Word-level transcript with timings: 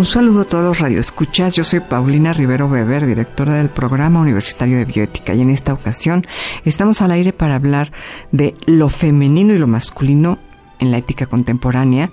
Un 0.00 0.06
saludo 0.06 0.40
a 0.40 0.44
todos 0.46 0.64
los 0.64 0.78
radioescuchas. 0.78 1.52
Yo 1.52 1.62
soy 1.62 1.80
Paulina 1.80 2.32
Rivero 2.32 2.68
Weber, 2.68 3.04
directora 3.04 3.52
del 3.52 3.68
Programa 3.68 4.22
Universitario 4.22 4.78
de 4.78 4.86
Bioética, 4.86 5.34
y 5.34 5.42
en 5.42 5.50
esta 5.50 5.74
ocasión 5.74 6.26
estamos 6.64 7.02
al 7.02 7.10
aire 7.10 7.34
para 7.34 7.56
hablar 7.56 7.92
de 8.32 8.54
lo 8.64 8.88
femenino 8.88 9.52
y 9.52 9.58
lo 9.58 9.66
masculino 9.66 10.38
en 10.78 10.90
la 10.90 10.96
ética 10.96 11.26
contemporánea 11.26 12.10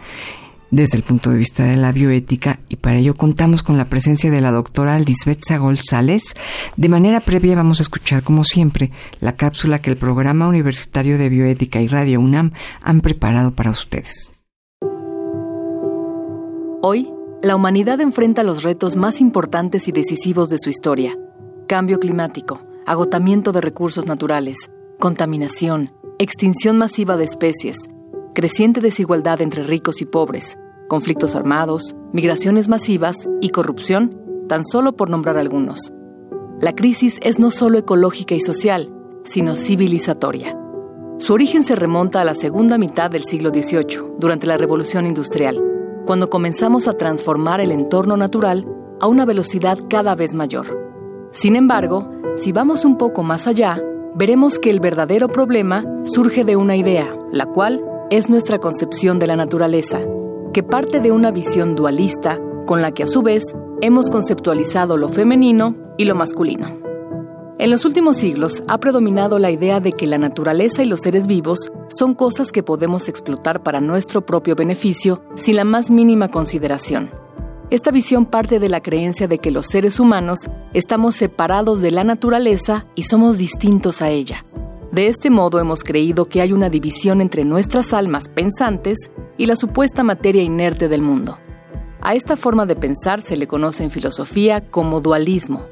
desde 0.69 0.97
el 0.97 1.03
punto 1.03 1.29
de 1.29 1.37
vista 1.37 1.63
de 1.63 1.77
la 1.77 1.93
bioética 1.93 2.59
y 2.67 2.75
para 2.75 2.97
ello 2.97 3.15
contamos 3.15 3.63
con 3.63 3.77
la 3.77 3.85
presencia 3.85 4.31
de 4.31 4.41
la 4.41 4.51
doctora 4.51 4.99
Lisbeth 4.99 5.45
Sagol 5.45 5.77
Sales. 5.77 6.35
De 6.75 6.89
manera 6.89 7.21
previa 7.21 7.55
vamos 7.55 7.79
a 7.79 7.83
escuchar, 7.83 8.21
como 8.21 8.43
siempre, 8.43 8.91
la 9.21 9.37
cápsula 9.37 9.79
que 9.79 9.91
el 9.91 9.95
Programa 9.95 10.49
Universitario 10.49 11.17
de 11.17 11.29
Bioética 11.29 11.79
y 11.79 11.87
Radio 11.87 12.19
UNAM 12.19 12.51
han 12.81 12.99
preparado 12.99 13.51
para 13.51 13.71
ustedes. 13.71 14.29
Hoy 16.81 17.07
la 17.43 17.55
humanidad 17.55 18.01
enfrenta 18.01 18.41
los 18.41 18.63
retos 18.63 18.95
más 18.95 19.21
importantes 19.21 19.87
y 19.87 19.91
decisivos 19.91 20.49
de 20.49 20.57
su 20.57 20.71
historia. 20.71 21.17
Cambio 21.67 21.99
climático, 21.99 22.61
agotamiento 22.87 23.51
de 23.51 23.61
recursos 23.61 24.07
naturales, 24.07 24.71
contaminación, 24.99 25.91
extinción 26.17 26.79
masiva 26.79 27.15
de 27.15 27.25
especies, 27.25 27.89
creciente 28.33 28.81
desigualdad 28.81 29.41
entre 29.41 29.63
ricos 29.63 30.01
y 30.01 30.05
pobres, 30.05 30.57
conflictos 30.87 31.35
armados, 31.35 31.95
migraciones 32.11 32.67
masivas 32.67 33.29
y 33.39 33.49
corrupción, 33.49 34.19
tan 34.49 34.65
solo 34.65 34.95
por 34.95 35.11
nombrar 35.11 35.37
algunos. 35.37 35.93
La 36.59 36.73
crisis 36.73 37.19
es 37.21 37.37
no 37.37 37.51
solo 37.51 37.77
ecológica 37.77 38.33
y 38.33 38.41
social, 38.41 38.91
sino 39.25 39.55
civilizatoria. 39.55 40.57
Su 41.19 41.33
origen 41.33 41.63
se 41.63 41.75
remonta 41.75 42.21
a 42.21 42.25
la 42.25 42.33
segunda 42.33 42.79
mitad 42.79 43.11
del 43.11 43.25
siglo 43.25 43.51
XVIII, 43.51 44.15
durante 44.17 44.47
la 44.47 44.57
Revolución 44.57 45.05
Industrial 45.05 45.76
cuando 46.07 46.31
comenzamos 46.31 46.87
a 46.87 46.93
transformar 46.93 47.61
el 47.61 47.71
entorno 47.71 48.17
natural 48.17 48.65
a 48.99 49.07
una 49.07 49.25
velocidad 49.25 49.77
cada 49.87 50.15
vez 50.15 50.33
mayor. 50.33 50.65
Sin 51.31 51.55
embargo, 51.55 52.09
si 52.37 52.51
vamos 52.51 52.85
un 52.85 52.97
poco 52.97 53.21
más 53.21 53.45
allá, 53.45 53.79
veremos 54.15 54.57
que 54.57 54.71
el 54.71 54.79
verdadero 54.79 55.27
problema 55.27 55.85
surge 56.05 56.43
de 56.45 56.55
una 56.55 56.75
idea, 56.75 57.13
la 57.31 57.45
cual 57.45 57.83
es 58.09 58.29
nuestra 58.29 58.57
concepción 58.57 59.19
de 59.19 59.27
la 59.27 59.35
naturaleza, 59.35 59.99
que 60.53 60.63
parte 60.63 61.01
de 61.01 61.11
una 61.11 61.29
visión 61.29 61.75
dualista 61.75 62.39
con 62.65 62.81
la 62.81 62.91
que 62.91 63.03
a 63.03 63.07
su 63.07 63.21
vez 63.21 63.43
hemos 63.81 64.09
conceptualizado 64.09 64.97
lo 64.97 65.09
femenino 65.09 65.75
y 65.97 66.05
lo 66.05 66.15
masculino. 66.15 66.86
En 67.59 67.71
los 67.71 67.85
últimos 67.85 68.17
siglos 68.17 68.63
ha 68.67 68.77
predominado 68.77 69.39
la 69.39 69.49
idea 69.49 69.79
de 69.79 69.91
que 69.91 70.05
la 70.05 70.19
naturaleza 70.19 70.83
y 70.83 70.85
los 70.85 71.01
seres 71.01 71.25
vivos 71.25 71.71
son 71.89 72.13
cosas 72.13 72.51
que 72.51 72.61
podemos 72.61 73.09
explotar 73.09 73.63
para 73.63 73.81
nuestro 73.81 74.23
propio 74.23 74.55
beneficio 74.55 75.23
sin 75.35 75.55
la 75.55 75.63
más 75.63 75.89
mínima 75.89 76.29
consideración. 76.29 77.09
Esta 77.71 77.89
visión 77.89 78.27
parte 78.27 78.59
de 78.59 78.69
la 78.69 78.81
creencia 78.81 79.27
de 79.27 79.39
que 79.39 79.49
los 79.49 79.65
seres 79.65 79.99
humanos 79.99 80.41
estamos 80.73 81.15
separados 81.15 81.81
de 81.81 81.89
la 81.89 82.03
naturaleza 82.03 82.85
y 82.93 83.03
somos 83.03 83.39
distintos 83.39 84.03
a 84.03 84.09
ella. 84.09 84.45
De 84.91 85.07
este 85.07 85.31
modo 85.31 85.59
hemos 85.59 85.83
creído 85.83 86.25
que 86.25 86.41
hay 86.41 86.53
una 86.53 86.69
división 86.69 87.21
entre 87.21 87.43
nuestras 87.43 87.91
almas 87.91 88.29
pensantes 88.29 89.09
y 89.35 89.47
la 89.47 89.55
supuesta 89.55 90.03
materia 90.03 90.43
inerte 90.43 90.87
del 90.89 91.01
mundo. 91.01 91.39
A 92.01 92.13
esta 92.13 92.37
forma 92.37 92.67
de 92.67 92.75
pensar 92.75 93.21
se 93.21 93.35
le 93.35 93.47
conoce 93.47 93.83
en 93.83 93.89
filosofía 93.89 94.61
como 94.69 95.01
dualismo, 95.01 95.65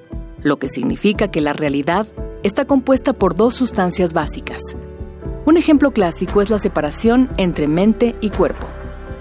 lo 0.45 0.59
que 0.59 0.69
significa 0.69 1.29
que 1.29 1.41
la 1.41 1.53
realidad 1.53 2.05
está 2.43 2.65
compuesta 2.65 3.13
por 3.13 3.35
dos 3.35 3.55
sustancias 3.55 4.13
básicas. 4.13 4.61
Un 5.43 5.57
ejemplo 5.57 5.89
clásico 5.89 6.39
es 6.39 6.51
la 6.51 6.59
separación 6.59 7.31
entre 7.37 7.67
mente 7.67 8.15
y 8.21 8.29
cuerpo. 8.29 8.67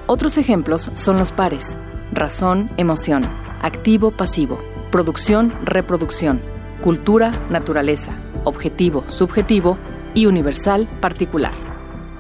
Otros 0.06 0.36
ejemplos 0.36 0.90
son 0.92 1.16
los 1.16 1.32
pares, 1.32 1.78
razón, 2.12 2.70
emoción, 2.76 3.24
activo, 3.62 4.10
pasivo, 4.10 4.58
producción, 4.92 5.54
reproducción, 5.64 6.42
cultura, 6.82 7.32
naturaleza, 7.48 8.18
objetivo, 8.44 9.04
subjetivo 9.08 9.78
y 10.12 10.26
universal, 10.26 10.86
particular. 11.00 11.54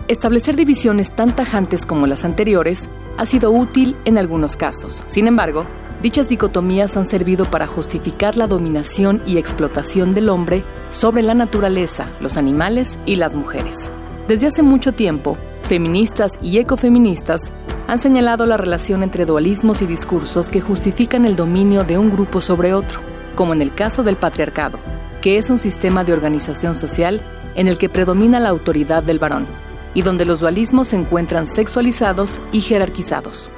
Establecer 0.08 0.56
divisiones 0.56 1.14
tan 1.14 1.36
tajantes 1.36 1.84
como 1.84 2.06
las 2.06 2.24
anteriores 2.24 2.88
ha 3.18 3.26
sido 3.26 3.50
útil 3.50 3.96
en 4.06 4.16
algunos 4.16 4.56
casos. 4.56 5.04
Sin 5.06 5.28
embargo, 5.28 5.66
Dichas 6.04 6.28
dicotomías 6.28 6.98
han 6.98 7.06
servido 7.06 7.50
para 7.50 7.66
justificar 7.66 8.36
la 8.36 8.46
dominación 8.46 9.22
y 9.24 9.38
explotación 9.38 10.12
del 10.12 10.28
hombre 10.28 10.62
sobre 10.90 11.22
la 11.22 11.32
naturaleza, 11.32 12.10
los 12.20 12.36
animales 12.36 12.98
y 13.06 13.16
las 13.16 13.34
mujeres. 13.34 13.90
Desde 14.28 14.48
hace 14.48 14.62
mucho 14.62 14.92
tiempo, 14.92 15.38
feministas 15.62 16.32
y 16.42 16.58
ecofeministas 16.58 17.54
han 17.88 17.98
señalado 17.98 18.44
la 18.44 18.58
relación 18.58 19.02
entre 19.02 19.24
dualismos 19.24 19.80
y 19.80 19.86
discursos 19.86 20.50
que 20.50 20.60
justifican 20.60 21.24
el 21.24 21.36
dominio 21.36 21.84
de 21.84 21.96
un 21.96 22.10
grupo 22.10 22.42
sobre 22.42 22.74
otro, 22.74 23.00
como 23.34 23.54
en 23.54 23.62
el 23.62 23.74
caso 23.74 24.02
del 24.02 24.16
patriarcado, 24.16 24.78
que 25.22 25.38
es 25.38 25.48
un 25.48 25.58
sistema 25.58 26.04
de 26.04 26.12
organización 26.12 26.74
social 26.74 27.22
en 27.54 27.66
el 27.66 27.78
que 27.78 27.88
predomina 27.88 28.40
la 28.40 28.50
autoridad 28.50 29.02
del 29.02 29.18
varón, 29.18 29.46
y 29.94 30.02
donde 30.02 30.26
los 30.26 30.40
dualismos 30.40 30.88
se 30.88 30.96
encuentran 30.96 31.46
sexualizados 31.46 32.42
y 32.52 32.60
jerarquizados. 32.60 33.50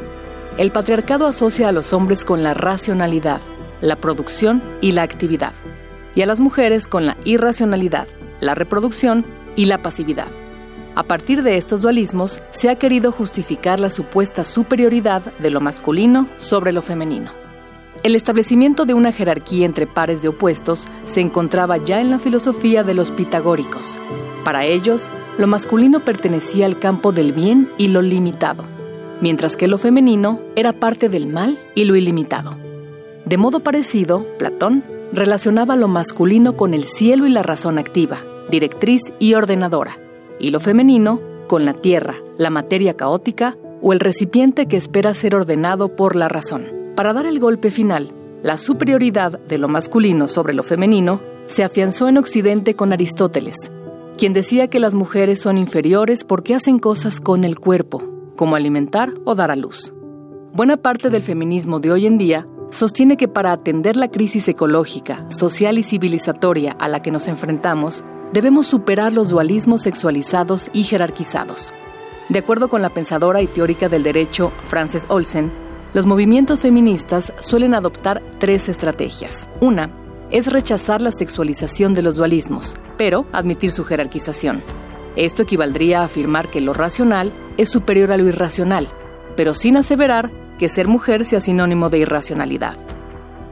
El 0.59 0.72
patriarcado 0.72 1.27
asocia 1.27 1.69
a 1.69 1.72
los 1.72 1.93
hombres 1.93 2.25
con 2.25 2.43
la 2.43 2.55
racionalidad, 2.55 3.43
la 3.83 3.97
producción 3.97 4.62
y 4.81 4.93
la 4.93 5.03
actividad, 5.03 5.53
y 6.15 6.22
a 6.22 6.27
las 6.27 6.41
mujeres 6.41 6.89
con 6.89 7.05
la 7.05 7.19
irracionalidad, 7.25 8.09
la 8.41 8.55
reproducción 8.55 9.27
y 9.55 9.67
la 9.67 9.83
pasividad. 9.83 10.28
A 10.94 11.03
partir 11.03 11.43
de 11.43 11.59
estos 11.59 11.83
dualismos, 11.83 12.41
se 12.53 12.71
ha 12.71 12.77
querido 12.77 13.12
justificar 13.12 13.81
la 13.81 13.91
supuesta 13.91 14.44
superioridad 14.44 15.21
de 15.41 15.50
lo 15.50 15.61
masculino 15.61 16.27
sobre 16.39 16.73
lo 16.73 16.81
femenino. 16.81 17.31
El 18.03 18.15
establecimiento 18.15 18.87
de 18.87 18.94
una 18.94 19.12
jerarquía 19.12 19.67
entre 19.67 19.87
pares 19.87 20.23
de 20.23 20.28
opuestos 20.28 20.87
se 21.05 21.21
encontraba 21.21 21.77
ya 21.77 22.00
en 22.00 22.11
la 22.11 22.19
filosofía 22.19 22.83
de 22.83 22.94
los 22.94 23.11
pitagóricos. 23.11 23.99
Para 24.43 24.65
ellos, 24.65 25.11
lo 25.37 25.47
masculino 25.47 26.00
pertenecía 26.00 26.65
al 26.65 26.78
campo 26.78 27.12
del 27.12 27.33
bien 27.33 27.71
y 27.77 27.88
lo 27.88 28.00
limitado, 28.00 28.65
mientras 29.21 29.56
que 29.56 29.69
lo 29.69 29.78
femenino 29.78 30.41
era 30.56 30.72
parte 30.72 31.09
del 31.09 31.27
mal 31.27 31.59
y 31.75 31.84
lo 31.84 31.97
ilimitado. 31.97 32.56
De 33.25 33.38
modo 33.38 33.60
parecido, 33.60 34.27
Platón 34.38 34.84
relacionaba 35.12 35.77
lo 35.77 35.88
masculino 35.88 36.56
con 36.56 36.75
el 36.75 36.84
cielo 36.84 37.26
y 37.26 37.31
la 37.31 37.43
razón 37.43 37.78
activa, 37.78 38.22
directriz 38.50 39.03
y 39.19 39.34
ordenadora, 39.34 39.99
y 40.38 40.50
lo 40.50 40.60
femenino 40.60 41.21
con 41.49 41.65
la 41.65 41.75
tierra, 41.75 42.16
la 42.38 42.50
materia 42.50 42.94
caótica 42.94 43.56
o 43.82 43.93
el 43.93 44.00
recipiente 44.00 44.66
que 44.66 44.76
espera 44.76 45.15
ser 45.15 45.34
ordenado 45.34 45.97
por 45.97 46.16
la 46.16 46.28
razón. 46.28 46.66
Para 46.97 47.12
dar 47.12 47.26
el 47.26 47.38
golpe 47.38 47.71
final, 47.71 48.12
la 48.43 48.59
superioridad 48.59 49.38
de 49.41 49.59
lo 49.59 49.69
masculino 49.69 50.28
sobre 50.28 50.55
lo 50.55 50.62
femenino 50.62 51.21
se 51.47 51.65
afianzó 51.65 52.09
en 52.09 52.19
Occidente 52.19 52.75
con 52.75 52.93
Aristóteles, 52.93 53.71
quien 54.19 54.32
decía 54.32 54.69
que 54.69 54.81
las 54.81 54.94
mujeres 54.94 55.41
son 55.41 55.59
inferiores 55.59 56.25
porque 56.25 56.55
hacen 56.55 56.79
cosas 56.79 57.20
con 57.20 57.44
el 57.44 57.58
cuerpo, 57.58 58.16
como 58.37 58.56
alimentar 58.56 59.12
o 59.25 59.35
dar 59.35 59.50
a 59.50 59.56
luz. 59.56 59.93
Buena 60.53 60.77
parte 60.77 61.11
del 61.11 61.23
feminismo 61.23 61.81
de 61.81 61.91
hoy 61.91 62.06
en 62.06 62.19
día 62.19 62.47
sostiene 62.71 63.17
que 63.17 63.29
para 63.29 63.53
atender 63.53 63.97
la 63.97 64.11
crisis 64.11 64.49
ecológica, 64.49 65.27
social 65.31 65.79
y 65.79 65.83
civilizatoria 65.83 66.73
a 66.79 66.88
la 66.88 67.00
que 67.00 67.11
nos 67.11 67.29
enfrentamos, 67.29 68.05
debemos 68.33 68.67
superar 68.67 69.12
los 69.12 69.31
dualismos 69.31 69.83
sexualizados 69.83 70.71
y 70.73 70.85
jerarquizados. 70.85 71.73
De 72.29 72.38
acuerdo 72.38 72.69
con 72.69 72.83
la 72.83 72.91
pensadora 72.91 73.41
y 73.41 73.47
teórica 73.47 73.88
del 73.88 74.03
derecho 74.03 74.53
Frances 74.65 75.05
Olsen, 75.09 75.50
los 75.94 76.06
movimientos 76.06 76.61
feministas 76.61 77.32
suelen 77.41 77.75
adoptar 77.75 78.23
tres 78.39 78.69
estrategias. 78.69 79.49
Una 79.61 79.91
es 80.31 80.53
rechazar 80.53 81.00
la 81.00 81.12
sexualización 81.12 81.94
de 81.94 82.03
los 82.03 82.17
dualismos, 82.17 82.77
pero 82.99 83.27
admitir 83.32 83.73
su 83.73 83.85
jerarquización. 83.85 84.62
Esto 85.17 85.43
equivaldría 85.43 86.03
a 86.03 86.05
afirmar 86.05 86.51
que 86.51 86.61
lo 86.61 86.75
racional 86.75 87.33
es 87.57 87.71
superior 87.71 88.13
a 88.13 88.17
lo 88.17 88.29
irracional, 88.29 88.89
pero 89.35 89.55
sin 89.55 89.77
aseverar 89.77 90.31
que 90.59 90.69
ser 90.69 90.89
mujer 90.89 91.25
sea 91.25 91.41
sinónimo 91.41 91.91
de 91.91 91.99
irracionalidad. 91.99 92.77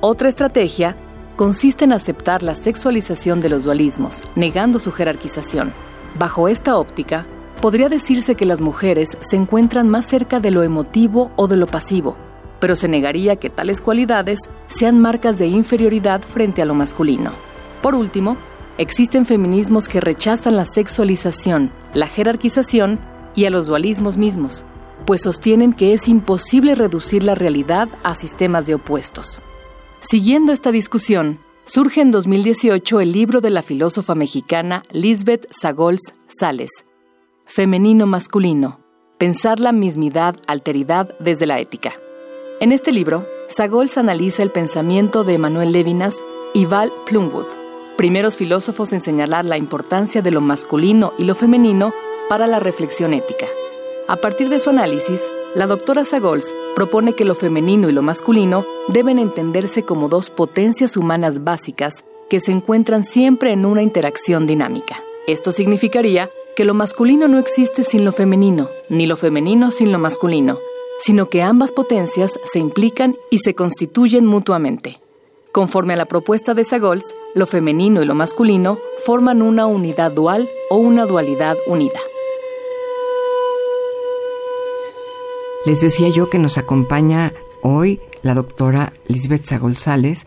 Otra 0.00 0.28
estrategia 0.28 0.96
consiste 1.36 1.84
en 1.84 1.92
aceptar 1.92 2.42
la 2.42 2.54
sexualización 2.54 3.40
de 3.40 3.48
los 3.48 3.64
dualismos, 3.64 4.24
negando 4.36 4.78
su 4.78 4.92
jerarquización. 4.92 5.72
Bajo 6.18 6.48
esta 6.48 6.76
óptica, 6.76 7.26
podría 7.60 7.88
decirse 7.88 8.34
que 8.34 8.46
las 8.46 8.60
mujeres 8.60 9.16
se 9.20 9.36
encuentran 9.36 9.88
más 9.88 10.06
cerca 10.06 10.40
de 10.40 10.50
lo 10.50 10.62
emotivo 10.62 11.32
o 11.36 11.48
de 11.48 11.56
lo 11.56 11.66
pasivo, 11.66 12.16
pero 12.60 12.76
se 12.76 12.88
negaría 12.88 13.36
que 13.36 13.50
tales 13.50 13.80
cualidades 13.80 14.38
sean 14.66 15.00
marcas 15.00 15.38
de 15.38 15.46
inferioridad 15.46 16.22
frente 16.22 16.62
a 16.62 16.66
lo 16.66 16.74
masculino. 16.74 17.32
Por 17.82 17.94
último, 17.94 18.36
existen 18.78 19.26
feminismos 19.26 19.88
que 19.88 20.00
rechazan 20.00 20.56
la 20.56 20.64
sexualización, 20.64 21.70
la 21.94 22.06
jerarquización 22.06 23.00
y 23.34 23.44
a 23.44 23.50
los 23.50 23.66
dualismos 23.66 24.16
mismos, 24.16 24.64
pues 25.06 25.22
sostienen 25.22 25.72
que 25.72 25.92
es 25.92 26.08
imposible 26.08 26.74
reducir 26.74 27.22
la 27.22 27.34
realidad 27.34 27.88
a 28.02 28.14
sistemas 28.14 28.66
de 28.66 28.74
opuestos. 28.74 29.40
Siguiendo 30.00 30.52
esta 30.52 30.70
discusión, 30.70 31.38
surge 31.64 32.00
en 32.00 32.10
2018 32.10 33.00
el 33.00 33.12
libro 33.12 33.40
de 33.40 33.50
la 33.50 33.62
filósofa 33.62 34.14
mexicana 34.14 34.82
Lisbeth 34.90 35.46
Sagols 35.50 36.14
Sales, 36.26 36.70
Femenino 37.46 38.06
Masculino, 38.06 38.80
Pensar 39.18 39.60
la 39.60 39.72
mismidad, 39.72 40.36
alteridad 40.48 41.14
desde 41.20 41.46
la 41.46 41.60
ética. 41.60 41.94
En 42.60 42.72
este 42.72 42.92
libro, 42.92 43.26
Sagols 43.48 43.96
analiza 43.96 44.42
el 44.42 44.50
pensamiento 44.50 45.22
de 45.22 45.34
Emanuel 45.34 45.70
Levinas 45.70 46.16
y 46.52 46.66
Val 46.66 46.92
Plumwood, 47.06 47.46
primeros 47.96 48.36
filósofos 48.36 48.92
en 48.92 49.00
señalar 49.00 49.44
la 49.44 49.56
importancia 49.56 50.22
de 50.22 50.30
lo 50.30 50.40
masculino 50.40 51.12
y 51.18 51.24
lo 51.24 51.34
femenino 51.34 51.92
para 52.28 52.46
la 52.46 52.60
reflexión 52.60 53.14
ética. 53.14 53.46
A 54.08 54.16
partir 54.16 54.48
de 54.48 54.60
su 54.60 54.70
análisis, 54.70 55.20
la 55.54 55.66
doctora 55.66 56.04
Sagols 56.04 56.54
propone 56.74 57.14
que 57.14 57.24
lo 57.24 57.34
femenino 57.34 57.88
y 57.88 57.92
lo 57.92 58.02
masculino 58.02 58.66
deben 58.88 59.18
entenderse 59.18 59.84
como 59.84 60.08
dos 60.08 60.30
potencias 60.30 60.96
humanas 60.96 61.44
básicas 61.44 62.04
que 62.28 62.40
se 62.40 62.52
encuentran 62.52 63.04
siempre 63.04 63.52
en 63.52 63.64
una 63.64 63.82
interacción 63.82 64.46
dinámica. 64.46 65.00
Esto 65.26 65.52
significaría 65.52 66.28
que 66.56 66.64
lo 66.64 66.74
masculino 66.74 67.28
no 67.28 67.38
existe 67.38 67.84
sin 67.84 68.04
lo 68.04 68.12
femenino, 68.12 68.68
ni 68.88 69.06
lo 69.06 69.16
femenino 69.16 69.70
sin 69.70 69.92
lo 69.92 69.98
masculino, 69.98 70.58
sino 71.00 71.28
que 71.28 71.42
ambas 71.42 71.72
potencias 71.72 72.32
se 72.52 72.58
implican 72.58 73.16
y 73.30 73.38
se 73.38 73.54
constituyen 73.54 74.26
mutuamente. 74.26 75.00
Conforme 75.54 75.92
a 75.92 75.96
la 75.96 76.06
propuesta 76.06 76.52
de 76.52 76.64
Sagols, 76.64 77.14
lo 77.36 77.46
femenino 77.46 78.02
y 78.02 78.06
lo 78.06 78.16
masculino 78.16 78.76
forman 79.06 79.40
una 79.40 79.66
unidad 79.66 80.10
dual 80.10 80.50
o 80.68 80.78
una 80.78 81.06
dualidad 81.06 81.56
unida. 81.68 82.00
Les 85.64 85.80
decía 85.80 86.08
yo 86.08 86.28
que 86.28 86.40
nos 86.40 86.58
acompaña 86.58 87.32
hoy 87.62 88.00
la 88.22 88.34
doctora 88.34 88.94
Lisbeth 89.06 89.56
González, 89.60 90.26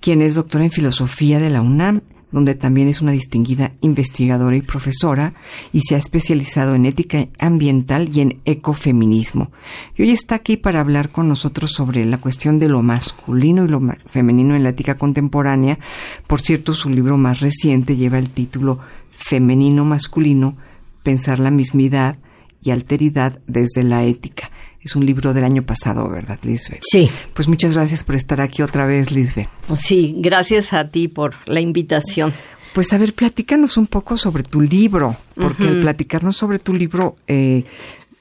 quien 0.00 0.22
es 0.22 0.36
doctora 0.36 0.64
en 0.64 0.70
filosofía 0.70 1.38
de 1.38 1.50
la 1.50 1.60
UNAM, 1.60 2.00
donde 2.32 2.54
también 2.54 2.88
es 2.88 3.00
una 3.00 3.12
distinguida 3.12 3.72
investigadora 3.82 4.56
y 4.56 4.62
profesora, 4.62 5.34
y 5.72 5.82
se 5.82 5.94
ha 5.94 5.98
especializado 5.98 6.74
en 6.74 6.86
ética 6.86 7.28
ambiental 7.38 8.10
y 8.12 8.20
en 8.20 8.40
ecofeminismo. 8.44 9.52
Y 9.96 10.02
hoy 10.02 10.10
está 10.10 10.34
aquí 10.34 10.56
para 10.56 10.80
hablar 10.80 11.10
con 11.10 11.28
nosotros 11.28 11.72
sobre 11.72 12.04
la 12.06 12.18
cuestión 12.18 12.58
de 12.58 12.68
lo 12.68 12.82
masculino 12.82 13.64
y 13.64 13.68
lo 13.68 13.80
femenino 14.08 14.56
en 14.56 14.62
la 14.62 14.70
ética 14.70 14.96
contemporánea. 14.96 15.78
Por 16.26 16.40
cierto, 16.40 16.72
su 16.72 16.90
libro 16.90 17.16
más 17.18 17.40
reciente 17.40 17.96
lleva 17.96 18.18
el 18.18 18.30
título 18.30 18.80
Femenino 19.10 19.84
Masculino, 19.84 20.56
Pensar 21.02 21.38
la 21.38 21.50
mismidad 21.50 22.16
y 22.62 22.70
alteridad 22.70 23.40
desde 23.46 23.82
la 23.82 24.04
ética. 24.04 24.50
Es 24.82 24.96
un 24.96 25.06
libro 25.06 25.32
del 25.32 25.44
año 25.44 25.62
pasado, 25.62 26.08
¿verdad, 26.08 26.38
Lisbeth? 26.42 26.82
Sí. 26.82 27.08
Pues 27.34 27.46
muchas 27.46 27.74
gracias 27.74 28.02
por 28.02 28.16
estar 28.16 28.40
aquí 28.40 28.62
otra 28.62 28.84
vez, 28.84 29.12
Lisbeth. 29.12 29.48
Sí, 29.78 30.16
gracias 30.18 30.72
a 30.72 30.88
ti 30.88 31.06
por 31.06 31.34
la 31.46 31.60
invitación. 31.60 32.32
Pues 32.72 32.92
a 32.92 32.98
ver, 32.98 33.14
platícanos 33.14 33.76
un 33.76 33.86
poco 33.86 34.16
sobre 34.16 34.42
tu 34.42 34.60
libro, 34.60 35.16
porque 35.36 35.68
al 35.68 35.80
platicarnos 35.80 36.36
sobre 36.36 36.58
tu 36.58 36.72
libro, 36.72 37.16
eh, 37.28 37.64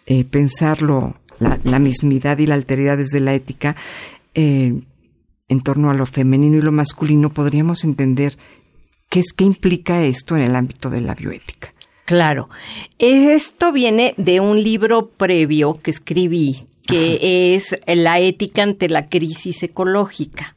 eh, 0.06 0.26
pensarlo, 0.26 1.16
la, 1.40 1.60
la, 1.64 1.80
mismidad 1.80 2.38
y 2.38 2.48
la 2.48 2.56
alteridad 2.56 2.98
desde 2.98 3.22
la 3.22 3.34
ética, 3.34 3.76
eh, 4.36 4.74
en 5.48 5.62
torno 5.62 5.90
a 5.90 5.94
lo 5.94 6.06
femenino 6.06 6.58
y 6.58 6.62
lo 6.62 6.72
masculino, 6.72 7.32
podríamos 7.32 7.86
entender 7.86 8.38
qué 9.10 9.22
es 9.22 9.34
qué 9.34 9.46
implica 9.46 10.04
esto 10.04 10.36
en 10.36 10.44
el 10.44 10.56
ámbito 10.56 10.90
de 10.90 11.02
la 11.02 11.16
bioética. 11.16 11.74
Claro. 12.12 12.50
Esto 13.00 13.72
viene 13.72 14.14
de 14.18 14.42
un 14.42 14.62
libro 14.62 15.08
previo 15.08 15.76
que 15.76 15.92
escribí, 15.92 16.66
que 16.86 17.56
es 17.56 17.80
La 17.88 18.20
ética 18.20 18.64
ante 18.64 18.90
la 18.90 19.08
crisis 19.08 19.64
ecológica. 19.64 20.54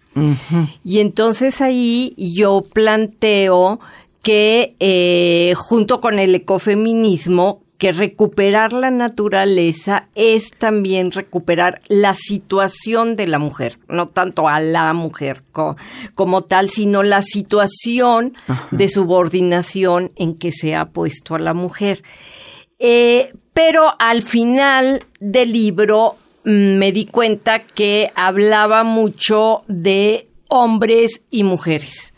Y 0.83 0.99
entonces 0.99 1.61
ahí 1.61 2.13
yo 2.17 2.63
planteo 2.73 3.79
que 4.23 4.75
eh, 4.81 5.55
junto 5.57 6.01
con 6.01 6.19
el 6.19 6.35
ecofeminismo 6.35 7.61
que 7.79 7.93
recuperar 7.93 8.73
la 8.73 8.91
naturaleza 8.91 10.09
es 10.15 10.51
también 10.51 11.11
recuperar 11.11 11.81
la 11.89 12.15
situación 12.15 13.17
de 13.17 13.27
la 13.27 13.39
mujer, 13.39 13.79
no 13.89 14.07
tanto 14.07 14.49
a 14.49 14.61
la 14.61 14.93
mujer 14.93 15.43
como, 15.53 16.43
tal, 16.43 16.71
sino 16.71 17.03
la 17.03 17.23
situación 17.23 18.35
de 18.71 18.89
subordinación 18.89 20.13
en 20.17 20.37
que 20.37 20.53
se 20.53 20.75
ha 20.75 20.87
puesto 20.87 21.35
a 21.35 21.41
la 21.41 21.55
mujer. 21.55 22.03
Eh, 22.79 23.33
pero 23.53 23.95
al 23.99 24.23
final 24.23 25.05
del 25.21 25.53
libro 25.53 26.17
mm, 26.45 26.77
me 26.79 26.93
di 26.93 27.07
cuenta 27.07 27.61
que 27.61 28.11
hablaba 28.15 28.85
mucho 28.85 29.63
de 29.69 30.29
hombres 30.49 31.23
y 31.31 31.45
mujeres. 31.45 32.15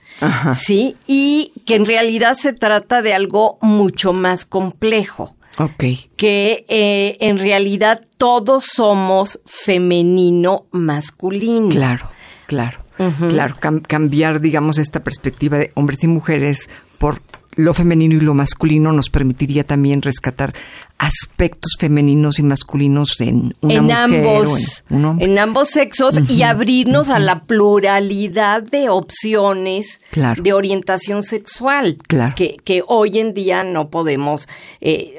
Sí, 0.55 0.97
y 1.07 1.53
que 1.67 1.75
en 1.75 1.85
realidad 1.85 2.37
se 2.39 2.55
trata 2.55 3.03
de 3.03 3.13
algo 3.13 3.59
mucho 3.61 4.15
más 4.15 4.47
complejo. 4.47 5.36
Ok. 5.59 5.85
Que 6.17 6.65
eh, 6.69 7.17
en 7.21 7.39
realidad 7.39 8.03
todos 8.19 8.67
somos 8.75 9.41
femenino 9.47 10.67
masculino. 10.71 11.69
Claro, 11.69 12.11
claro. 12.47 12.87
Claro, 13.29 13.57
cambiar, 13.87 14.41
digamos, 14.41 14.79
esta 14.79 15.05
perspectiva 15.05 15.59
de 15.59 15.71
hombres 15.75 16.03
y 16.03 16.07
mujeres 16.07 16.71
por 16.99 17.21
lo 17.57 17.73
femenino 17.75 18.15
y 18.15 18.21
lo 18.21 18.35
masculino 18.35 18.93
nos 18.93 19.11
permitiría 19.11 19.65
también 19.65 20.03
rescatar 20.03 20.55
aspectos 20.99 21.73
femeninos 21.79 22.39
y 22.39 22.43
masculinos 22.43 23.21
en 23.21 23.55
una 23.63 23.75
en 23.75 23.83
mujer 23.85 23.97
ambos, 24.27 24.85
en, 24.91 25.39
ambos 25.39 25.69
sexos 25.71 26.31
y 26.31 26.43
abrirnos 26.43 27.11
a 27.11 27.19
la 27.19 27.45
pluralidad 27.45 28.63
de 28.63 28.89
opciones 28.89 30.01
de 30.43 30.53
orientación 30.53 31.23
sexual 31.23 31.97
que, 32.37 32.57
que, 32.63 32.83
hoy 32.87 33.19
en 33.19 33.35
día 33.35 33.65
no 33.65 33.91
podemos 33.91 34.49
eh, 34.81 35.19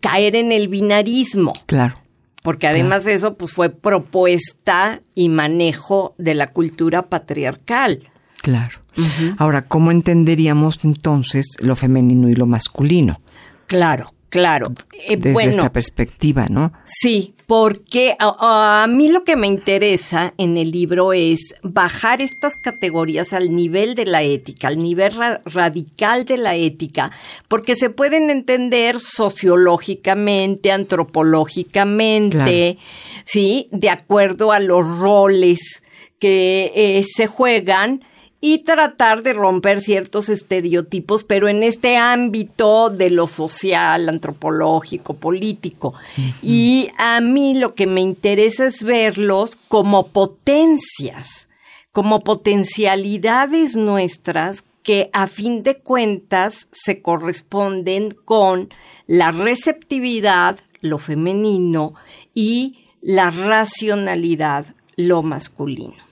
caer 0.00 0.36
en 0.36 0.52
el 0.52 0.68
binarismo. 0.68 1.52
Claro 1.66 1.96
porque 2.42 2.68
además 2.68 3.04
de 3.04 3.14
eso 3.14 3.34
pues 3.34 3.52
fue 3.52 3.70
propuesta 3.70 5.00
y 5.16 5.28
manejo 5.28 6.14
de 6.16 6.34
la 6.34 6.46
cultura 6.46 7.08
patriarcal. 7.08 8.08
Claro. 8.40 8.78
Ahora, 9.38 9.66
¿cómo 9.66 9.90
entenderíamos 9.90 10.84
entonces 10.84 11.46
lo 11.60 11.76
femenino 11.76 12.28
y 12.28 12.34
lo 12.34 12.46
masculino? 12.46 13.20
Claro, 13.66 14.14
claro. 14.28 14.72
Eh, 15.08 15.16
Desde 15.16 15.50
esta 15.50 15.72
perspectiva, 15.72 16.46
¿no? 16.48 16.72
Sí, 16.84 17.34
porque 17.46 18.16
a, 18.18 18.86
mí 18.88 19.08
lo 19.08 19.22
que 19.22 19.36
me 19.36 19.46
interesa 19.46 20.34
en 20.36 20.56
el 20.56 20.72
libro 20.72 21.12
es 21.12 21.54
bajar 21.62 22.20
estas 22.20 22.56
categorías 22.56 23.32
al 23.32 23.54
nivel 23.54 23.94
de 23.94 24.06
la 24.06 24.22
ética, 24.22 24.66
al 24.68 24.78
nivel 24.78 25.12
radical 25.44 26.24
de 26.24 26.38
la 26.38 26.56
ética, 26.56 27.12
porque 27.46 27.76
se 27.76 27.90
pueden 27.90 28.30
entender 28.30 28.98
sociológicamente, 28.98 30.72
antropológicamente, 30.72 32.78
¿sí? 33.24 33.68
De 33.70 33.90
acuerdo 33.90 34.50
a 34.50 34.58
los 34.58 34.98
roles 34.98 35.82
que 36.18 36.72
eh, 36.74 37.04
se 37.04 37.28
juegan 37.28 38.02
y 38.40 38.58
tratar 38.58 39.22
de 39.22 39.32
romper 39.32 39.80
ciertos 39.80 40.28
estereotipos, 40.28 41.24
pero 41.24 41.48
en 41.48 41.62
este 41.62 41.96
ámbito 41.96 42.90
de 42.90 43.10
lo 43.10 43.28
social, 43.28 44.08
antropológico, 44.08 45.14
político. 45.14 45.94
Y 46.42 46.90
a 46.98 47.20
mí 47.20 47.54
lo 47.54 47.74
que 47.74 47.86
me 47.86 48.02
interesa 48.02 48.66
es 48.66 48.82
verlos 48.82 49.56
como 49.68 50.08
potencias, 50.08 51.48
como 51.92 52.20
potencialidades 52.20 53.76
nuestras 53.76 54.64
que 54.82 55.10
a 55.12 55.26
fin 55.26 55.64
de 55.64 55.78
cuentas 55.78 56.68
se 56.70 57.02
corresponden 57.02 58.10
con 58.24 58.68
la 59.08 59.32
receptividad, 59.32 60.60
lo 60.80 60.98
femenino, 60.98 61.94
y 62.34 62.84
la 63.00 63.30
racionalidad, 63.30 64.66
lo 64.94 65.22
masculino 65.22 66.05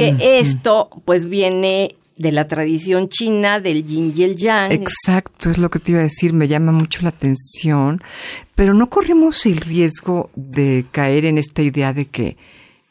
que 0.00 0.38
esto 0.40 0.90
pues 1.04 1.26
viene 1.26 1.96
de 2.20 2.32
la 2.32 2.46
tradición 2.46 3.08
china 3.08 3.60
del 3.60 3.86
yin 3.86 4.12
y 4.14 4.24
el 4.24 4.36
yang. 4.36 4.72
Exacto, 4.72 5.48
es 5.48 5.56
lo 5.56 5.70
que 5.70 5.78
te 5.78 5.92
iba 5.92 6.00
a 6.00 6.04
decir, 6.04 6.34
me 6.34 6.48
llama 6.48 6.70
mucho 6.70 7.00
la 7.00 7.08
atención, 7.08 8.02
pero 8.54 8.74
no 8.74 8.90
corremos 8.90 9.46
el 9.46 9.56
riesgo 9.56 10.30
de 10.34 10.84
caer 10.92 11.24
en 11.24 11.38
esta 11.38 11.62
idea 11.62 11.94
de 11.94 12.04
que 12.04 12.36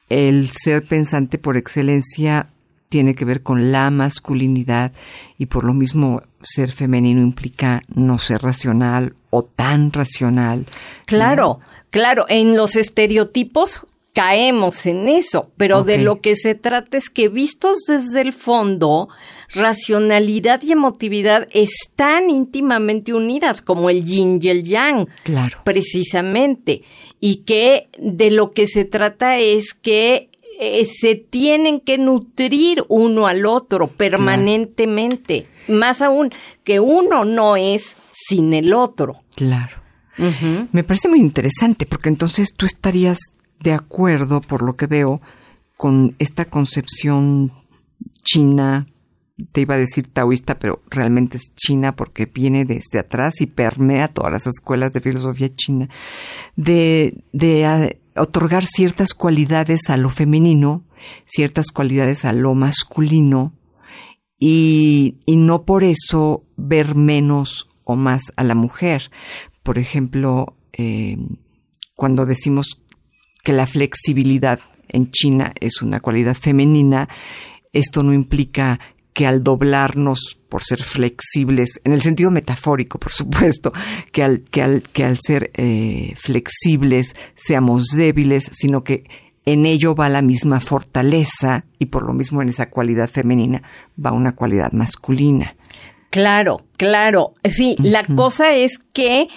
el 0.10 0.50
ser 0.50 0.84
pensante 0.88 1.38
por 1.38 1.58
excelencia 1.58 2.48
tiene 2.90 3.14
que 3.14 3.24
ver 3.24 3.44
con 3.44 3.72
la 3.72 3.92
masculinidad 3.92 4.92
y 5.38 5.46
por 5.46 5.64
lo 5.64 5.76
mismo 5.76 6.24
ser 6.42 6.72
femenino 6.72 7.22
implica 7.22 7.84
no 7.94 8.18
ser 8.18 8.42
racional 8.42 9.14
o 9.30 9.44
tan 9.44 9.94
racional. 9.94 10.66
Claro, 11.06 11.60
claro, 11.92 12.26
en 12.30 12.58
los 12.58 12.76
estereotipos 12.76 13.86
caemos 14.20 14.86
en 14.86 15.08
eso, 15.08 15.50
pero 15.56 15.86
de 15.86 15.98
lo 15.98 16.20
que 16.20 16.36
se 16.36 16.54
trata 16.54 16.98
es 16.98 17.10
que 17.10 17.30
vistos 17.30 17.78
desde 17.88 18.20
el 18.20 18.34
fondo, 18.34 19.08
racionalidad 19.56 20.62
y 20.62 20.74
emotividad 20.74 21.48
están 21.54 22.30
íntimamente 22.30 23.14
unidas, 23.14 23.62
como 23.62 23.90
el 23.90 24.04
yin 24.04 24.38
y 24.42 24.50
el 24.50 24.66
yang. 24.66 25.08
Claro. 25.24 25.60
Precisamente. 25.64 26.82
Y 27.22 27.44
que 27.46 27.88
de 27.98 28.30
lo 28.30 28.52
que 28.52 28.68
se 28.68 28.84
trata 28.84 29.38
es 29.38 29.74
que 29.74 30.30
eh, 30.60 30.86
se 30.86 31.16
tienen 31.16 31.80
que 31.80 31.98
nutrir 31.98 32.84
uno 32.90 33.26
al 33.26 33.46
otro 33.46 33.88
permanentemente. 33.88 35.48
Más 35.70 36.02
aún, 36.02 36.30
que 36.66 36.82
uno 36.82 37.24
no 37.24 37.56
es 37.56 37.96
sin 38.12 38.52
el 38.52 38.74
otro. 38.74 39.16
Claro. 39.38 39.78
Me 40.74 40.84
parece 40.84 41.08
muy 41.08 41.20
interesante 41.20 41.86
porque 41.86 42.10
entonces 42.10 42.54
tú 42.54 42.66
estarías 42.66 43.20
de 43.60 43.74
acuerdo, 43.74 44.42
por 44.42 44.62
lo 44.62 44.76
que 44.76 44.88
veo, 44.88 45.22
con 45.78 46.16
esta 46.20 46.46
concepción 46.46 47.52
china, 48.24 48.88
te 49.52 49.62
iba 49.62 49.76
a 49.76 49.80
decir 49.80 50.12
taoísta, 50.12 50.60
pero 50.60 50.82
realmente 50.90 51.38
es 51.38 51.54
china 51.56 51.96
porque 51.96 52.26
viene 52.26 52.66
desde 52.66 53.00
atrás 53.00 53.42
y 53.42 53.46
permea 53.46 54.10
todas 54.10 54.32
las 54.32 54.48
escuelas 54.48 54.92
de 54.92 55.02
filosofía 55.02 55.54
china, 55.54 55.90
de, 56.56 57.24
de 57.32 57.66
ah, 57.66 57.90
otorgar 58.16 58.66
ciertas 58.66 59.14
cualidades 59.14 59.90
a 59.90 59.98
lo 59.98 60.10
femenino, 60.10 60.84
ciertas 61.26 61.68
cualidades 61.72 62.26
a 62.26 62.34
lo 62.34 62.54
masculino, 62.56 63.54
y, 64.38 65.18
y 65.26 65.36
no 65.36 65.66
por 65.66 65.84
eso 65.84 66.46
ver 66.56 66.96
menos 66.96 67.70
o 67.84 67.96
más 67.96 68.32
a 68.38 68.44
la 68.44 68.56
mujer. 68.56 69.12
Por 69.64 69.78
ejemplo, 69.78 70.56
eh, 70.72 71.18
cuando 71.96 72.26
decimos 72.26 72.82
que 73.50 73.54
la 73.54 73.66
flexibilidad 73.66 74.60
en 74.90 75.10
China 75.10 75.54
es 75.60 75.82
una 75.82 76.02
cualidad 76.02 76.36
femenina, 76.36 77.10
esto 77.74 78.04
no 78.04 78.14
implica 78.14 78.80
que 79.12 79.26
al 79.26 79.44
doblarnos 79.44 80.38
por 80.50 80.62
ser 80.64 80.84
flexibles, 80.84 81.82
en 81.84 81.94
el 81.94 82.02
sentido 82.02 82.30
metafórico, 82.30 83.00
por 83.00 83.12
supuesto, 83.12 83.74
que 84.12 84.22
al, 84.22 84.42
que 84.42 84.62
al, 84.62 84.84
que 84.84 85.04
al 85.04 85.18
ser 85.20 85.50
eh, 85.56 86.14
flexibles 86.16 87.16
seamos 87.34 87.86
débiles, 87.88 88.52
sino 88.54 88.84
que 88.84 89.06
en 89.48 89.66
ello 89.66 89.96
va 89.96 90.10
la 90.10 90.22
misma 90.22 90.60
fortaleza 90.60 91.66
y 91.80 91.88
por 91.88 92.04
lo 92.04 92.14
mismo 92.14 92.44
en 92.44 92.50
esa 92.50 92.70
cualidad 92.70 93.10
femenina 93.10 93.64
va 93.98 94.12
una 94.12 94.36
cualidad 94.36 94.74
masculina. 94.74 95.56
Claro, 96.10 96.62
claro. 96.78 97.34
Sí, 97.44 97.76
la 97.80 98.04
cosa 98.04 98.54
es 98.54 98.80
que 98.94 99.28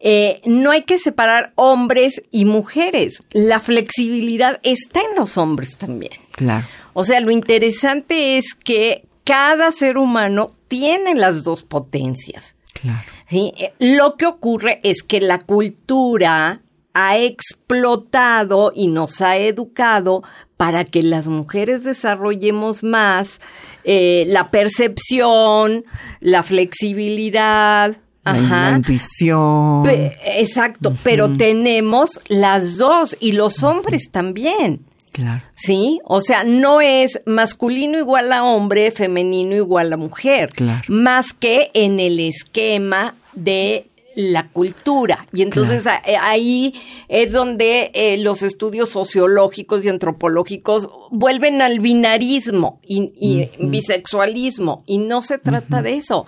eh, 0.00 0.40
no 0.44 0.70
hay 0.70 0.82
que 0.82 0.98
separar 0.98 1.52
hombres 1.56 2.22
y 2.30 2.44
mujeres. 2.44 3.22
La 3.32 3.60
flexibilidad 3.60 4.58
está 4.62 5.00
en 5.00 5.16
los 5.16 5.36
hombres 5.36 5.76
también. 5.76 6.12
Claro. 6.32 6.66
O 6.94 7.04
sea, 7.04 7.20
lo 7.20 7.30
interesante 7.30 8.38
es 8.38 8.54
que 8.54 9.04
cada 9.24 9.70
ser 9.72 9.98
humano 9.98 10.48
tiene 10.68 11.14
las 11.14 11.44
dos 11.44 11.64
potencias. 11.64 12.56
Claro. 12.80 13.04
¿sí? 13.28 13.52
Eh, 13.56 13.74
lo 13.78 14.16
que 14.16 14.26
ocurre 14.26 14.80
es 14.82 15.02
que 15.02 15.20
la 15.20 15.38
cultura 15.38 16.62
ha 16.94 17.18
explotado 17.18 18.72
y 18.74 18.88
nos 18.88 19.20
ha 19.20 19.36
educado 19.36 20.22
para 20.62 20.84
que 20.84 21.02
las 21.02 21.26
mujeres 21.26 21.82
desarrollemos 21.82 22.84
más 22.84 23.40
eh, 23.82 24.22
la 24.28 24.52
percepción, 24.52 25.84
la 26.20 26.44
flexibilidad, 26.44 27.96
la 28.24 28.74
intuición. 28.76 29.82
exacto, 29.88 30.94
pero 31.02 31.32
tenemos 31.32 32.20
las 32.28 32.76
dos 32.76 33.16
y 33.18 33.32
los 33.32 33.64
hombres 33.64 34.12
también. 34.12 34.84
Claro. 35.10 35.42
¿Sí? 35.56 35.98
O 36.04 36.20
sea, 36.20 36.44
no 36.44 36.80
es 36.80 37.20
masculino 37.26 37.98
igual 37.98 38.32
a 38.32 38.44
hombre, 38.44 38.92
femenino 38.92 39.56
igual 39.56 39.92
a 39.92 39.96
mujer. 39.96 40.50
Claro. 40.50 40.82
Más 40.86 41.32
que 41.32 41.72
en 41.74 41.98
el 41.98 42.20
esquema 42.20 43.16
de 43.34 43.88
la 44.14 44.48
cultura. 44.48 45.26
Y 45.32 45.42
entonces 45.42 45.86
eh, 45.86 46.16
ahí 46.20 46.74
es 47.08 47.32
donde 47.32 47.90
eh, 47.94 48.18
los 48.18 48.42
estudios 48.42 48.90
sociológicos 48.90 49.84
y 49.84 49.88
antropológicos 49.88 50.88
vuelven 51.10 51.62
al 51.62 51.80
binarismo 51.80 52.80
y, 52.86 53.48
bisexualismo. 53.58 54.82
Y 54.86 54.98
no 54.98 55.22
se 55.22 55.38
trata 55.38 55.82
de 55.82 55.96
eso. 55.96 56.26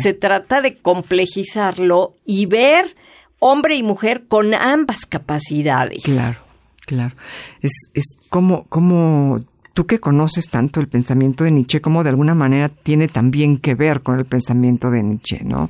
Se 0.00 0.12
trata 0.12 0.60
de 0.60 0.76
complejizarlo 0.76 2.14
y 2.24 2.46
ver 2.46 2.94
hombre 3.38 3.76
y 3.76 3.82
mujer 3.82 4.24
con 4.26 4.54
ambas 4.54 5.06
capacidades. 5.06 6.02
Claro, 6.04 6.38
claro. 6.86 7.14
Es, 7.60 7.90
es 7.94 8.16
como, 8.30 8.64
como 8.68 9.44
tú 9.74 9.86
que 9.86 9.98
conoces 9.98 10.48
tanto 10.48 10.80
el 10.80 10.88
pensamiento 10.88 11.44
de 11.44 11.50
Nietzsche, 11.50 11.80
como 11.80 12.04
de 12.04 12.10
alguna 12.10 12.34
manera 12.34 12.68
tiene 12.68 13.08
también 13.08 13.58
que 13.58 13.74
ver 13.74 14.02
con 14.02 14.18
el 14.18 14.24
pensamiento 14.24 14.90
de 14.90 15.02
Nietzsche, 15.02 15.40
¿no? 15.44 15.68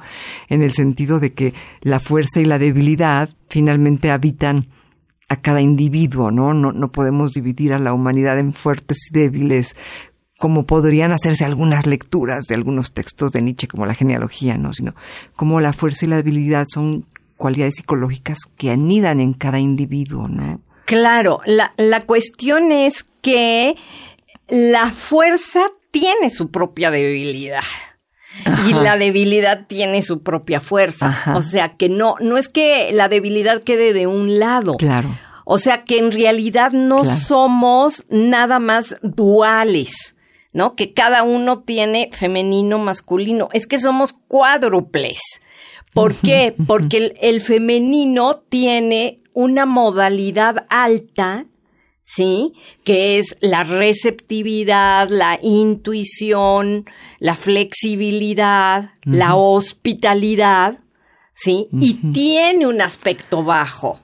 En 0.49 0.63
el 0.63 0.73
sentido 0.73 1.19
de 1.19 1.33
que 1.33 1.55
la 1.81 1.99
fuerza 1.99 2.41
y 2.41 2.45
la 2.45 2.59
debilidad 2.59 3.31
finalmente 3.49 4.11
habitan 4.11 4.69
a 5.31 5.37
cada 5.37 5.63
individuo, 5.63 6.31
¿no? 6.31 6.53
No, 6.53 6.73
no 6.73 6.93
podemos 6.93 7.33
dividir 7.33 7.73
a 7.73 7.79
la 7.79 7.95
humanidad 7.95 8.39
en 8.39 8.53
fuertes 8.53 9.09
y 9.11 9.19
débiles, 9.19 9.75
como 10.39 10.67
podrían 10.67 11.13
hacerse 11.13 11.47
algunas 11.47 11.87
lecturas 11.87 12.45
de 12.45 12.55
algunos 12.55 12.93
textos 12.93 13.33
de 13.33 13.41
Nietzsche, 13.41 13.69
como 13.69 13.87
la 13.87 13.95
genealogía, 13.95 14.59
¿no? 14.59 14.75
Sino 14.75 14.95
como 15.35 15.61
la 15.63 15.73
fuerza 15.73 16.05
y 16.05 16.09
la 16.09 16.17
debilidad 16.17 16.67
son 16.69 17.07
cualidades 17.39 17.77
psicológicas 17.77 18.39
que 18.59 18.71
anidan 18.71 19.21
en 19.21 19.33
cada 19.33 19.59
individuo, 19.59 20.29
¿no? 20.29 20.61
Claro, 20.85 21.41
la, 21.47 21.73
la 21.77 22.01
cuestión 22.03 22.73
es 22.73 23.05
que 23.23 23.77
la 24.49 24.91
fuerza 24.91 25.71
tiene 25.91 26.31
su 26.31 26.51
propia 26.51 26.91
debilidad. 26.91 27.63
Y 28.69 28.73
la 28.73 28.97
debilidad 28.97 29.67
tiene 29.69 30.03
su 30.03 30.23
propia 30.23 30.61
fuerza. 30.61 31.23
O 31.37 31.43
sea 31.43 31.77
que 31.77 31.89
no, 31.89 32.17
no 32.21 32.37
es 32.37 32.49
que 32.49 32.91
la 32.93 33.09
debilidad 33.09 33.63
quede 33.63 33.93
de 33.93 34.09
un 34.09 34.41
lado. 34.41 34.77
Claro. 34.77 35.09
O 35.45 35.59
sea 35.59 35.85
que 35.85 35.99
en 35.99 36.11
realidad 36.11 36.73
no 36.73 37.05
somos 37.05 38.05
nada 38.09 38.59
más 38.59 38.97
duales, 39.03 40.17
¿no? 40.53 40.75
Que 40.75 40.93
cada 40.95 41.23
uno 41.23 41.61
tiene 41.61 42.11
femenino, 42.13 42.79
masculino. 42.79 43.51
Es 43.53 43.67
que 43.67 43.79
somos 43.79 44.15
cuádruples. 44.27 45.21
¿Por 45.93 46.15
qué? 46.17 46.57
Porque 46.67 47.15
el 47.21 47.41
femenino 47.41 48.43
tiene 48.49 49.21
una 49.35 49.67
modalidad 49.67 50.67
alta 50.71 51.47
¿sí? 52.05 52.53
Que 52.85 53.19
es 53.19 53.37
la 53.41 53.65
receptividad, 53.65 55.09
la 55.09 55.39
intuición, 55.43 56.85
la 57.19 57.35
flexibilidad, 57.35 58.93
la 59.05 59.35
hospitalidad, 59.35 60.79
¿sí? 61.33 61.69
Y 61.73 62.13
tiene 62.13 62.67
un 62.67 62.81
aspecto 62.81 63.43
bajo. 63.43 64.01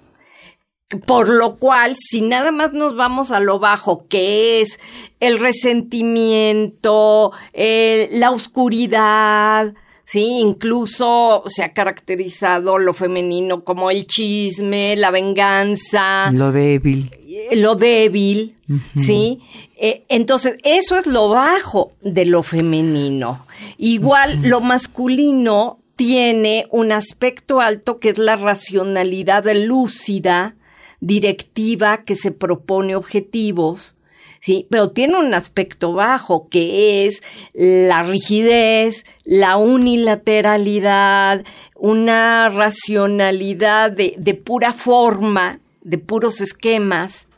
Por 1.07 1.29
lo 1.29 1.57
cual, 1.57 1.95
si 1.97 2.21
nada 2.21 2.51
más 2.51 2.73
nos 2.73 2.97
vamos 2.97 3.31
a 3.31 3.39
lo 3.39 3.61
bajo, 3.61 4.09
que 4.09 4.61
es 4.61 4.81
el 5.21 5.39
resentimiento, 5.39 7.31
la 7.55 8.33
oscuridad, 8.33 9.75
Sí, 10.11 10.41
incluso 10.41 11.45
se 11.47 11.63
ha 11.63 11.73
caracterizado 11.73 12.79
lo 12.79 12.95
femenino 12.95 13.63
como 13.63 13.93
el 13.93 14.09
chisme, 14.09 14.97
la 14.97 15.13
venganza. 15.13 16.33
Lo 16.33 16.51
débil. 16.51 17.13
Lo 17.53 17.77
débil, 17.77 18.57
¿sí? 18.97 19.39
Eh, 19.77 20.03
entonces, 20.09 20.57
eso 20.65 20.99
es 20.99 21.07
lo 21.07 21.29
bajo 21.29 21.93
de 22.01 22.25
lo 22.25 22.43
femenino. 22.43 23.47
Igual, 23.79 24.41
lo 24.43 24.61
masculino 24.61 25.79
tiene 25.95 26.67
un 26.73 26.91
aspecto 26.91 27.61
alto 27.61 28.01
que 28.01 28.09
es 28.09 28.19
la 28.19 28.35
racionalidad 28.35 29.45
lúcida, 29.55 30.57
directiva, 30.99 32.03
que 32.03 32.17
se 32.17 32.33
propone 32.33 32.97
objetivos, 32.97 33.95
¿sí? 34.41 34.67
Pero 34.71 34.91
tiene 34.91 35.19
un 35.19 35.35
aspecto 35.35 35.93
bajo 35.93 36.49
que 36.49 37.07
es 37.07 37.23
la 37.53 38.03
rigidez, 38.03 39.05
la 39.25 39.57
unilateralidad, 39.57 41.45
una 41.77 42.49
racionalidad 42.49 43.93
de, 43.93 44.15
de 44.19 44.35
pura 44.35 44.73
forma, 44.73 45.61
de 45.83 45.99
puros 45.99 46.41
esquemas, 46.41 47.29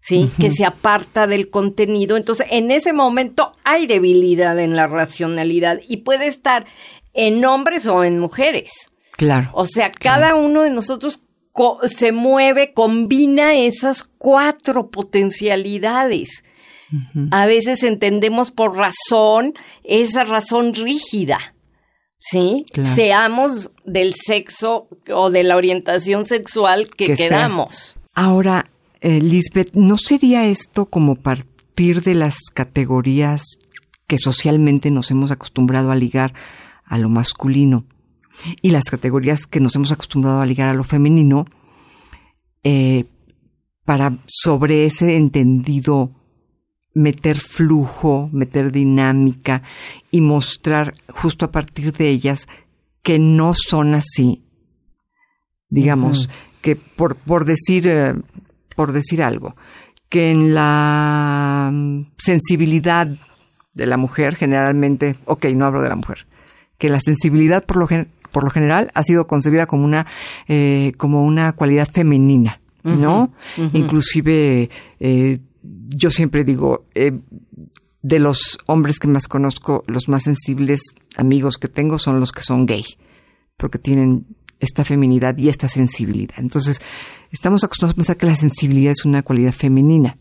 ¿sí? 0.00 0.30
Que 0.38 0.50
se 0.50 0.64
aparta 0.64 1.26
del 1.26 1.50
contenido. 1.50 2.16
Entonces, 2.16 2.46
en 2.50 2.70
ese 2.70 2.92
momento 2.92 3.52
hay 3.64 3.86
debilidad 3.86 4.58
en 4.58 4.76
la 4.76 4.86
racionalidad 4.86 5.80
y 5.88 5.98
puede 5.98 6.26
estar 6.26 6.66
en 7.14 7.44
hombres 7.44 7.86
o 7.86 8.04
en 8.04 8.18
mujeres. 8.18 8.90
Claro. 9.16 9.50
O 9.52 9.64
sea, 9.64 9.90
cada 9.90 10.34
uno 10.34 10.62
de 10.62 10.72
nosotros 10.72 11.20
se 11.86 12.12
mueve, 12.12 12.72
combina 12.72 13.54
esas 13.54 14.04
cuatro 14.04 14.90
potencialidades. 14.90 16.44
A 17.32 17.46
veces 17.46 17.82
entendemos 17.82 18.50
por 18.50 18.76
razón 18.76 19.54
esa 19.82 20.24
razón 20.24 20.74
rígida. 20.74 21.38
¿Sí? 22.18 22.64
Seamos 22.82 23.72
del 23.84 24.14
sexo 24.14 24.88
o 25.12 25.30
de 25.30 25.44
la 25.44 25.56
orientación 25.56 26.24
sexual 26.24 26.88
que, 26.88 27.14
queramos. 27.14 27.96
Ahora, 28.14 28.70
eh, 29.00 29.20
Lisbeth, 29.20 29.74
¿no 29.74 29.98
sería 29.98 30.46
esto 30.46 30.86
como 30.86 31.16
partir 31.16 32.02
de 32.02 32.14
las 32.14 32.36
categorías 32.52 33.42
que 34.06 34.18
socialmente 34.18 34.90
nos 34.90 35.10
hemos 35.10 35.30
acostumbrado 35.30 35.90
a 35.90 35.96
ligar 35.96 36.32
a 36.84 36.96
lo 36.96 37.08
masculino 37.08 37.84
y 38.62 38.70
las 38.70 38.84
categorías 38.84 39.46
que 39.46 39.60
nos 39.60 39.74
hemos 39.76 39.92
acostumbrado 39.92 40.40
a 40.40 40.46
ligar 40.46 40.68
a 40.68 40.74
lo 40.74 40.84
femenino 40.84 41.46
eh, 42.62 43.04
para 43.84 44.18
sobre 44.26 44.86
ese 44.86 45.16
entendido 45.16 46.12
meter 46.94 47.38
flujo, 47.38 48.30
meter 48.32 48.72
dinámica 48.72 49.62
y 50.10 50.20
mostrar 50.20 50.94
justo 51.08 51.44
a 51.44 51.52
partir 51.52 51.92
de 51.92 52.08
ellas 52.08 52.48
que 53.02 53.18
no 53.18 53.52
son 53.54 53.94
así. 53.94 54.44
Digamos, 55.68 56.30
que 56.62 56.76
por, 56.76 57.16
por 57.16 57.44
decir, 57.44 57.88
eh, 57.88 58.14
por 58.76 58.92
decir 58.92 59.22
algo, 59.22 59.56
que 60.08 60.30
en 60.30 60.54
la 60.54 61.72
sensibilidad 62.16 63.08
de 63.74 63.86
la 63.86 63.96
mujer, 63.96 64.36
generalmente, 64.36 65.16
ok, 65.24 65.46
no 65.46 65.66
hablo 65.66 65.82
de 65.82 65.88
la 65.88 65.96
mujer, 65.96 66.26
que 66.78 66.88
la 66.88 67.00
sensibilidad 67.00 67.64
por 67.64 67.76
lo, 67.76 67.88
por 68.34 68.42
lo 68.42 68.50
general 68.50 68.90
ha 68.94 69.02
sido 69.04 69.28
concebida 69.28 69.66
como 69.66 69.84
una, 69.84 70.06
eh, 70.48 70.92
como 70.98 71.22
una 71.22 71.52
cualidad 71.52 71.88
femenina, 71.90 72.60
¿no? 72.82 73.32
Inclusive, 73.72 74.68
eh, 74.98 75.38
yo 75.62 76.10
siempre 76.10 76.42
digo, 76.42 76.84
eh, 76.96 77.12
de 78.02 78.18
los 78.18 78.58
hombres 78.66 78.98
que 78.98 79.06
más 79.06 79.28
conozco, 79.28 79.84
los 79.86 80.08
más 80.08 80.24
sensibles 80.24 80.80
amigos 81.16 81.58
que 81.58 81.68
tengo 81.68 81.98
son 81.98 82.18
los 82.18 82.32
que 82.32 82.42
son 82.42 82.66
gay, 82.66 82.84
porque 83.56 83.78
tienen 83.78 84.26
esta 84.58 84.84
feminidad 84.84 85.38
y 85.38 85.48
esta 85.48 85.68
sensibilidad. 85.68 86.34
Entonces, 86.38 86.80
estamos 87.30 87.62
acostumbrados 87.62 87.94
a 87.94 87.96
pensar 87.96 88.16
que 88.16 88.26
la 88.26 88.34
sensibilidad 88.34 88.92
es 88.92 89.04
una 89.04 89.22
cualidad 89.22 89.52
femenina 89.52 90.18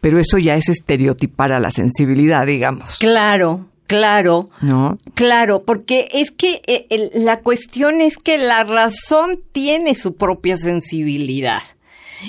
pero 0.00 0.20
eso 0.20 0.38
ya 0.38 0.54
es 0.54 0.68
estereotipar 0.68 1.50
a 1.50 1.58
la 1.58 1.72
sensibilidad, 1.72 2.46
digamos. 2.46 2.98
Claro, 2.98 3.66
claro. 3.86 4.50
¿No? 4.60 4.98
Claro, 5.14 5.64
porque 5.64 6.08
es 6.12 6.30
que 6.30 6.62
eh, 6.66 7.10
la 7.14 7.40
cuestión 7.40 8.00
es 8.00 8.16
que 8.16 8.38
la 8.38 8.64
razón 8.64 9.40
tiene 9.52 9.94
su 9.94 10.16
propia 10.16 10.56
sensibilidad. 10.56 11.62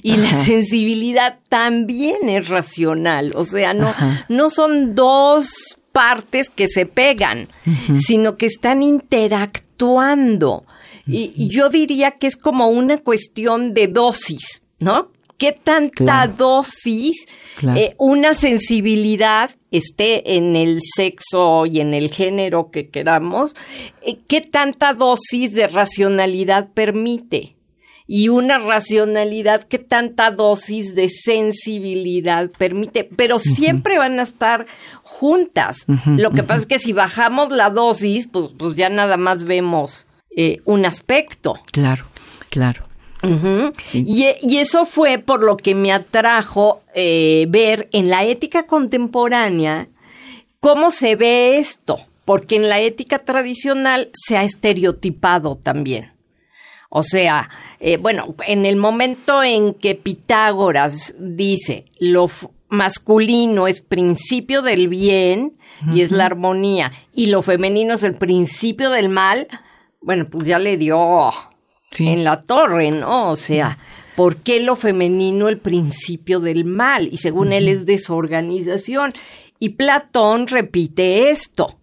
Y 0.04 0.18
la 0.18 0.34
sensibilidad 0.34 1.40
también 1.50 2.28
es 2.28 2.50
racional, 2.50 3.32
o 3.36 3.46
sea, 3.46 3.74
no, 3.74 3.96
no 4.28 4.50
son 4.50 4.96
dos 4.96 5.50
partes 5.94 6.50
que 6.50 6.68
se 6.68 6.86
pegan, 6.86 7.48
sino 8.06 8.36
que 8.36 8.48
están 8.48 8.84
interactuando. 8.84 10.66
y, 11.06 11.48
yo 11.48 11.70
diría 11.70 12.12
que 12.12 12.28
es 12.28 12.36
como 12.36 12.68
una 12.68 12.98
cuestión 12.98 13.74
de 13.74 13.88
dosis, 13.88 14.62
¿no? 14.80 15.10
Qué 15.38 15.52
tanta 15.52 16.28
dosis 16.28 17.28
eh, 17.76 17.96
una 17.98 18.34
sensibilidad 18.34 19.52
esté 19.72 20.38
en 20.38 20.56
el 20.56 20.80
sexo 20.96 21.66
y 21.66 21.80
en 21.80 21.94
el 21.94 22.12
género 22.12 22.72
que 22.72 22.90
queramos, 22.90 23.56
eh, 24.02 24.18
qué 24.28 24.42
tanta 24.42 24.94
dosis 24.94 25.54
de 25.54 25.68
racionalidad 25.68 26.70
permite 26.74 27.56
y 28.08 28.30
una 28.30 28.58
racionalidad 28.58 29.64
qué 29.64 29.80
tanta 29.80 30.32
dosis 30.32 30.96
de 30.96 31.10
sensibilidad 31.10 32.50
permite, 32.58 33.04
pero 33.04 33.38
siempre 33.38 33.98
van 33.98 34.20
a 34.20 34.24
estar 34.24 34.66
juntas. 35.04 35.86
Lo 36.06 36.32
que 36.32 36.44
pasa 36.44 36.62
es 36.62 36.66
que 36.68 36.80
si 36.80 36.94
bajamos 36.94 37.50
la 37.52 37.70
dosis, 37.70 38.28
pues, 38.28 38.52
pues 38.58 38.76
ya 38.78 38.88
nada 38.88 39.18
más 39.18 39.44
vemos 39.44 40.08
eh, 40.38 40.62
un 40.64 40.86
aspecto. 40.86 41.60
Claro, 41.74 42.06
claro 42.50 42.87
y, 43.24 44.58
eso 44.58 44.86
fue 44.86 45.18
por 45.18 45.44
lo 45.44 45.58
que 45.58 45.76
me 45.76 45.92
atrajo 45.92 46.82
eh, 46.94 47.46
ver 47.50 47.90
en 47.92 48.10
la 48.10 48.24
ética 48.24 48.68
contemporánea 48.68 49.88
cómo 50.60 50.92
se 50.92 51.16
ve 51.16 51.58
esto, 51.58 52.00
porque 52.26 52.56
en 52.56 52.70
la 52.70 52.80
ética 52.80 53.20
tradicional 53.20 54.10
se 54.14 54.38
ha 54.38 54.44
estereotipado 54.44 55.56
también. 55.56 56.12
O 56.90 57.04
sea, 57.04 57.50
eh, 57.80 57.98
bueno, 57.98 58.36
en 58.46 58.66
el 58.66 58.76
momento 58.78 59.44
en 59.44 59.74
que 59.74 59.96
Pitágoras 59.96 61.16
dice 61.20 61.86
lo 62.00 62.30
masculino 62.70 63.68
es 63.68 63.82
principio 63.82 64.62
del 64.62 64.88
bien 64.88 65.58
y 65.94 66.02
es 66.02 66.12
la 66.12 66.26
armonía, 66.26 66.92
y 67.14 67.28
lo 67.28 67.42
femenino 67.42 67.94
es 67.94 68.04
el 68.04 68.16
principio 68.16 68.90
del 68.90 69.10
mal, 69.10 69.48
bueno, 70.02 70.26
pues 70.30 70.48
ya 70.48 70.60
le 70.60 70.78
dio 70.78 71.32
en 72.00 72.24
la 72.24 72.42
torre, 72.42 72.92
¿no? 72.92 73.32
O 73.32 73.36
sea, 73.36 73.78
¿por 74.16 74.38
qué 74.38 74.60
lo 74.62 74.76
femenino 74.76 75.48
el 75.48 75.58
principio 75.58 76.40
del 76.40 76.66
mal? 76.66 77.08
Y 77.12 77.18
según 77.18 77.54
él 77.54 77.68
es 77.68 77.86
desorganización. 77.86 79.14
Y 79.60 79.70
Platón 79.70 80.48
repite 80.48 81.32
esto. 81.32 81.78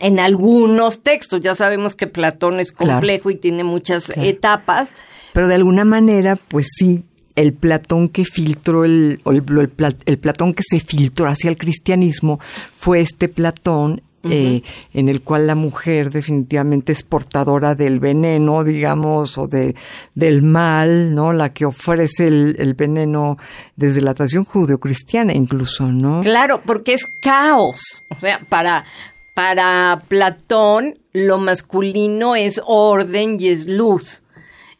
En 0.00 0.18
algunos 0.18 1.02
textos, 1.02 1.40
ya 1.40 1.54
sabemos 1.54 1.94
que 1.94 2.06
Platón 2.06 2.60
es 2.60 2.72
complejo 2.72 3.30
y 3.30 3.36
tiene 3.36 3.64
muchas 3.64 4.12
etapas. 4.14 4.92
Pero 5.32 5.48
de 5.48 5.54
alguna 5.54 5.86
manera, 5.86 6.36
pues 6.36 6.68
sí, 6.76 7.04
el 7.36 7.54
Platón 7.54 8.10
que 8.10 8.26
filtró, 8.26 8.84
el, 8.84 9.20
el, 9.24 9.72
el, 10.04 10.18
Platón 10.18 10.52
que 10.52 10.62
se 10.62 10.80
filtró 10.80 11.26
hacia 11.26 11.48
el 11.48 11.56
cristianismo 11.56 12.38
fue 12.74 13.00
este 13.00 13.28
Platón 13.28 14.02
eh, 14.30 14.62
en 14.92 15.08
el 15.08 15.22
cual 15.22 15.46
la 15.46 15.54
mujer 15.54 16.10
definitivamente 16.10 16.92
es 16.92 17.02
portadora 17.02 17.74
del 17.74 18.00
veneno, 18.00 18.64
digamos, 18.64 19.38
o 19.38 19.46
de, 19.46 19.74
del 20.14 20.42
mal, 20.42 21.14
¿no? 21.14 21.32
La 21.32 21.52
que 21.52 21.64
ofrece 21.64 22.28
el, 22.28 22.74
veneno 22.74 23.36
desde 23.76 24.00
la 24.00 24.14
tradición 24.14 24.44
judeocristiana 24.44 25.32
incluso, 25.32 25.90
¿no? 25.90 26.20
Claro, 26.22 26.62
porque 26.64 26.94
es 26.94 27.06
caos. 27.22 28.04
O 28.10 28.20
sea, 28.20 28.40
para, 28.48 28.84
para 29.34 30.02
Platón 30.08 30.98
lo 31.12 31.38
masculino 31.38 32.36
es 32.36 32.60
orden 32.66 33.40
y 33.40 33.48
es 33.48 33.66
luz 33.66 34.22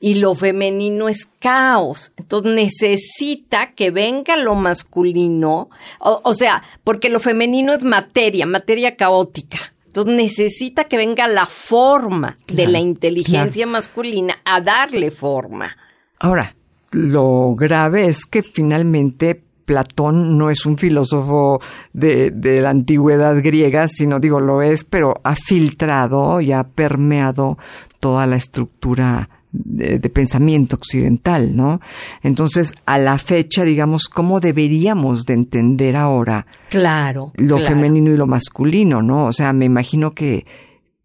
y 0.01 0.15
lo 0.15 0.35
femenino 0.35 1.09
es 1.09 1.27
caos. 1.39 2.13
Entonces 2.17 2.53
necesita 2.53 3.73
que 3.75 3.91
venga 3.91 4.37
lo 4.37 4.55
masculino, 4.55 5.69
o, 5.99 6.35
sea, 6.35 6.63
porque 6.85 7.09
lo 7.09 7.21
femenino 7.21 7.73
es 7.73 7.83
materia, 7.83 8.47
materia 8.47 8.97
caótica. 8.97 9.59
Entonces 9.87 10.15
necesita 10.15 10.85
que 10.85 10.99
venga 10.99 11.27
la 11.27 11.47
forma 11.47 12.37
de 12.47 12.67
la 12.67 12.79
inteligencia 12.79 13.67
masculina 13.67 14.39
a 14.45 14.61
darle 14.61 15.11
forma. 15.11 15.75
Ahora, 16.19 16.55
lo 16.91 17.55
grave 17.55 18.07
es 18.07 18.27
que 18.27 18.43
finalmente 18.43 19.43
Platón 19.65 20.37
no 20.39 20.51
es 20.51 20.67
un 20.67 20.77
filósofo 20.77 21.61
de, 21.93 22.31
de, 22.31 22.61
la 22.61 22.71
antigüedad 22.71 23.35
griega, 23.43 23.89
sino 23.89 24.21
digo, 24.21 24.39
lo 24.39 24.63
es, 24.63 24.85
pero 24.85 25.15
ha 25.25 25.35
filtrado 25.35 26.41
y 26.41 26.53
ha 26.53 26.63
permeado 26.63 27.59
toda 27.99 28.27
la 28.27 28.37
estructura 28.37 29.29
de, 29.65 29.99
pensamiento 30.11 30.77
occidental, 30.77 31.57
¿no? 31.57 31.81
Entonces, 32.23 32.73
a 32.87 32.99
la 32.99 33.19
fecha, 33.19 33.65
digamos, 33.65 34.09
¿cómo 34.09 34.41
deberíamos 34.41 35.25
de 35.25 35.35
entender 35.35 35.97
ahora? 35.97 36.47
Claro. 36.71 37.33
Lo 37.37 37.59
femenino 37.59 38.11
y 38.13 38.17
lo 38.17 38.27
masculino, 38.27 39.03
¿no? 39.03 39.27
O 39.27 39.33
sea, 39.33 39.53
me 39.53 39.65
imagino 39.65 40.15
que, 40.15 40.47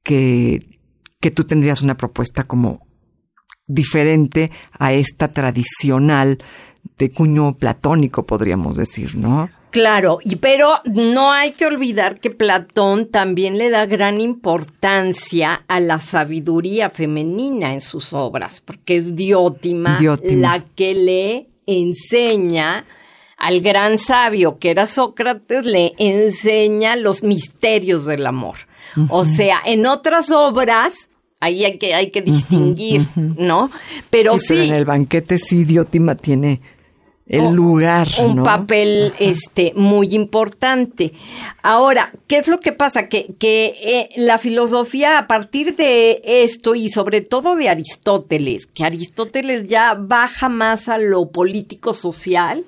que, 0.04 0.60
que 1.20 1.32
tú 1.32 1.44
tendrías 1.44 1.82
una 1.82 1.98
propuesta 1.98 2.44
como 2.44 2.88
diferente 3.68 4.52
a 4.78 4.94
esta 4.94 5.30
tradicional 5.30 6.44
de 6.98 7.12
cuño 7.12 7.56
platónico, 7.56 8.26
podríamos 8.26 8.78
decir, 8.78 9.16
¿no? 9.16 9.50
Claro, 9.72 10.20
y, 10.24 10.36
pero 10.36 10.80
no 10.86 11.32
hay 11.32 11.52
que 11.52 11.66
olvidar 11.66 12.20
que 12.20 12.30
Platón 12.30 13.08
también 13.08 13.58
le 13.58 13.70
da 13.70 13.86
gran 13.86 14.20
importancia 14.20 15.64
a 15.68 15.80
la 15.80 16.00
sabiduría 16.02 16.90
femenina 16.90 17.74
en 17.74 17.82
sus 17.82 18.12
obras, 18.12 18.62
porque 18.62 18.98
es 18.98 19.16
Diótima, 19.16 19.98
la 20.26 20.64
que 20.76 20.94
le 20.94 21.48
enseña 21.66 22.86
al 23.38 23.62
gran 23.62 23.98
sabio 23.98 24.60
que 24.60 24.72
era 24.72 24.88
Sócrates, 24.88 25.66
le 25.66 25.94
enseña 25.98 26.96
los 26.96 27.24
misterios 27.24 28.06
del 28.06 28.28
amor. 28.28 28.56
O 29.10 29.24
sea, 29.24 29.62
en 29.66 29.86
otras 29.88 30.32
obras 30.32 31.10
ahí 31.40 31.66
hay 31.66 31.78
que, 31.78 31.96
hay 31.96 32.12
que 32.12 32.22
distinguir, 32.22 33.08
¿no? 33.16 33.72
Pero 34.10 34.38
sí, 34.38 34.70
en 34.70 34.76
el 34.76 34.86
banquete 34.86 35.38
sí 35.38 35.64
Diótima 35.64 36.16
tiene 36.16 36.62
el 37.32 37.54
lugar. 37.54 38.10
Un 38.20 38.44
papel 38.44 39.14
este, 39.18 39.72
muy 39.76 40.14
importante. 40.14 41.14
Ahora, 41.64 42.12
¿qué 42.28 42.38
es 42.38 42.48
lo 42.48 42.60
que 42.60 42.74
pasa? 42.74 43.08
Que, 43.08 43.34
que 43.40 43.74
eh, 43.82 44.10
la 44.18 44.38
filosofía 44.38 45.18
a 45.18 45.28
partir 45.28 45.76
de 45.78 46.22
esto 46.26 46.76
y 46.76 46.90
sobre 46.90 47.22
todo 47.22 47.56
de 47.56 47.70
Aristóteles, 47.70 48.68
que 48.68 48.84
Aristóteles 48.84 49.68
ya 49.70 49.96
baja 49.98 50.50
más 50.50 50.90
a 50.90 50.98
lo 50.98 51.32
político 51.32 51.94
social 51.94 52.66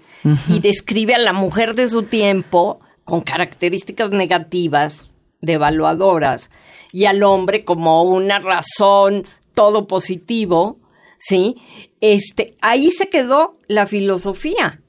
y 0.48 0.60
describe 0.60 1.16
a 1.16 1.20
la 1.20 1.34
mujer 1.34 1.76
de 1.76 1.90
su 1.90 2.04
tiempo 2.04 2.80
con 3.04 3.20
características 3.20 4.12
negativas, 4.12 5.10
devaluadoras, 5.42 6.50
y 6.94 7.06
al 7.06 7.24
hombre 7.24 7.66
como 7.66 8.04
una 8.04 8.40
razón 8.40 9.26
todo 9.54 9.88
positivo, 9.88 10.78
¿sí? 11.20 11.58
Este, 12.04 12.58
ahí 12.60 12.92
se 12.92 13.08
quedó 13.08 13.58
la 13.70 13.88
filosofía. 13.88 14.82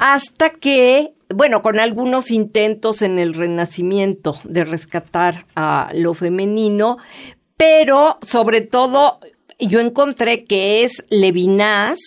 Hasta 0.00 0.50
que, 0.50 1.14
bueno, 1.32 1.62
con 1.62 1.78
algunos 1.78 2.32
intentos 2.32 3.00
en 3.00 3.20
el 3.20 3.32
Renacimiento 3.32 4.36
de 4.42 4.64
rescatar 4.64 5.46
a 5.54 5.92
lo 5.94 6.14
femenino, 6.14 6.98
pero 7.56 8.18
sobre 8.22 8.62
todo 8.62 9.20
yo 9.60 9.78
encontré 9.78 10.42
que 10.42 10.82
es 10.82 11.04
Levinas, 11.10 12.00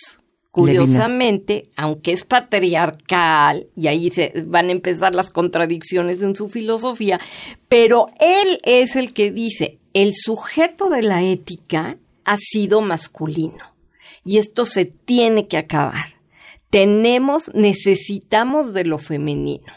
curiosamente, 0.50 1.70
aunque 1.76 2.12
es 2.12 2.24
patriarcal, 2.24 3.68
y 3.74 3.86
ahí 3.86 4.10
se 4.10 4.34
van 4.44 4.68
a 4.68 4.72
empezar 4.72 5.14
las 5.14 5.30
contradicciones 5.30 6.20
en 6.20 6.36
su 6.36 6.50
filosofía, 6.50 7.18
pero 7.70 8.08
él 8.20 8.60
es 8.64 8.96
el 8.96 9.14
que 9.14 9.30
dice, 9.30 9.78
el 9.94 10.12
sujeto 10.14 10.90
de 10.90 11.02
la 11.02 11.22
ética 11.22 11.96
ha 12.30 12.36
sido 12.36 12.80
masculino. 12.80 13.74
Y 14.24 14.38
esto 14.38 14.64
se 14.64 14.84
tiene 14.84 15.48
que 15.48 15.56
acabar. 15.56 16.14
Tenemos, 16.70 17.50
necesitamos 17.54 18.72
de 18.72 18.84
lo 18.84 18.98
femenino. 18.98 19.72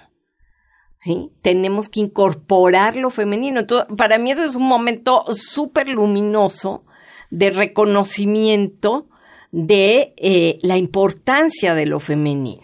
Tenemos 1.42 1.89
que 1.89 2.02
incorporar 2.02 2.96
lo 2.96 3.10
femenino. 3.10 3.62
Entonces, 3.62 3.88
para 3.98 4.20
mí 4.20 4.30
ese 4.30 4.46
es 4.46 4.56
un 4.56 4.68
momento 4.68 5.26
súper 5.34 5.89
luminoso 5.89 6.86
de 7.32 7.50
reconocimiento 7.50 9.10
de 9.52 10.13
eh, 10.18 10.60
la 10.62 10.78
importancia 10.78 11.74
de 11.74 11.88
lo 11.88 12.00
femenino. 12.00 12.62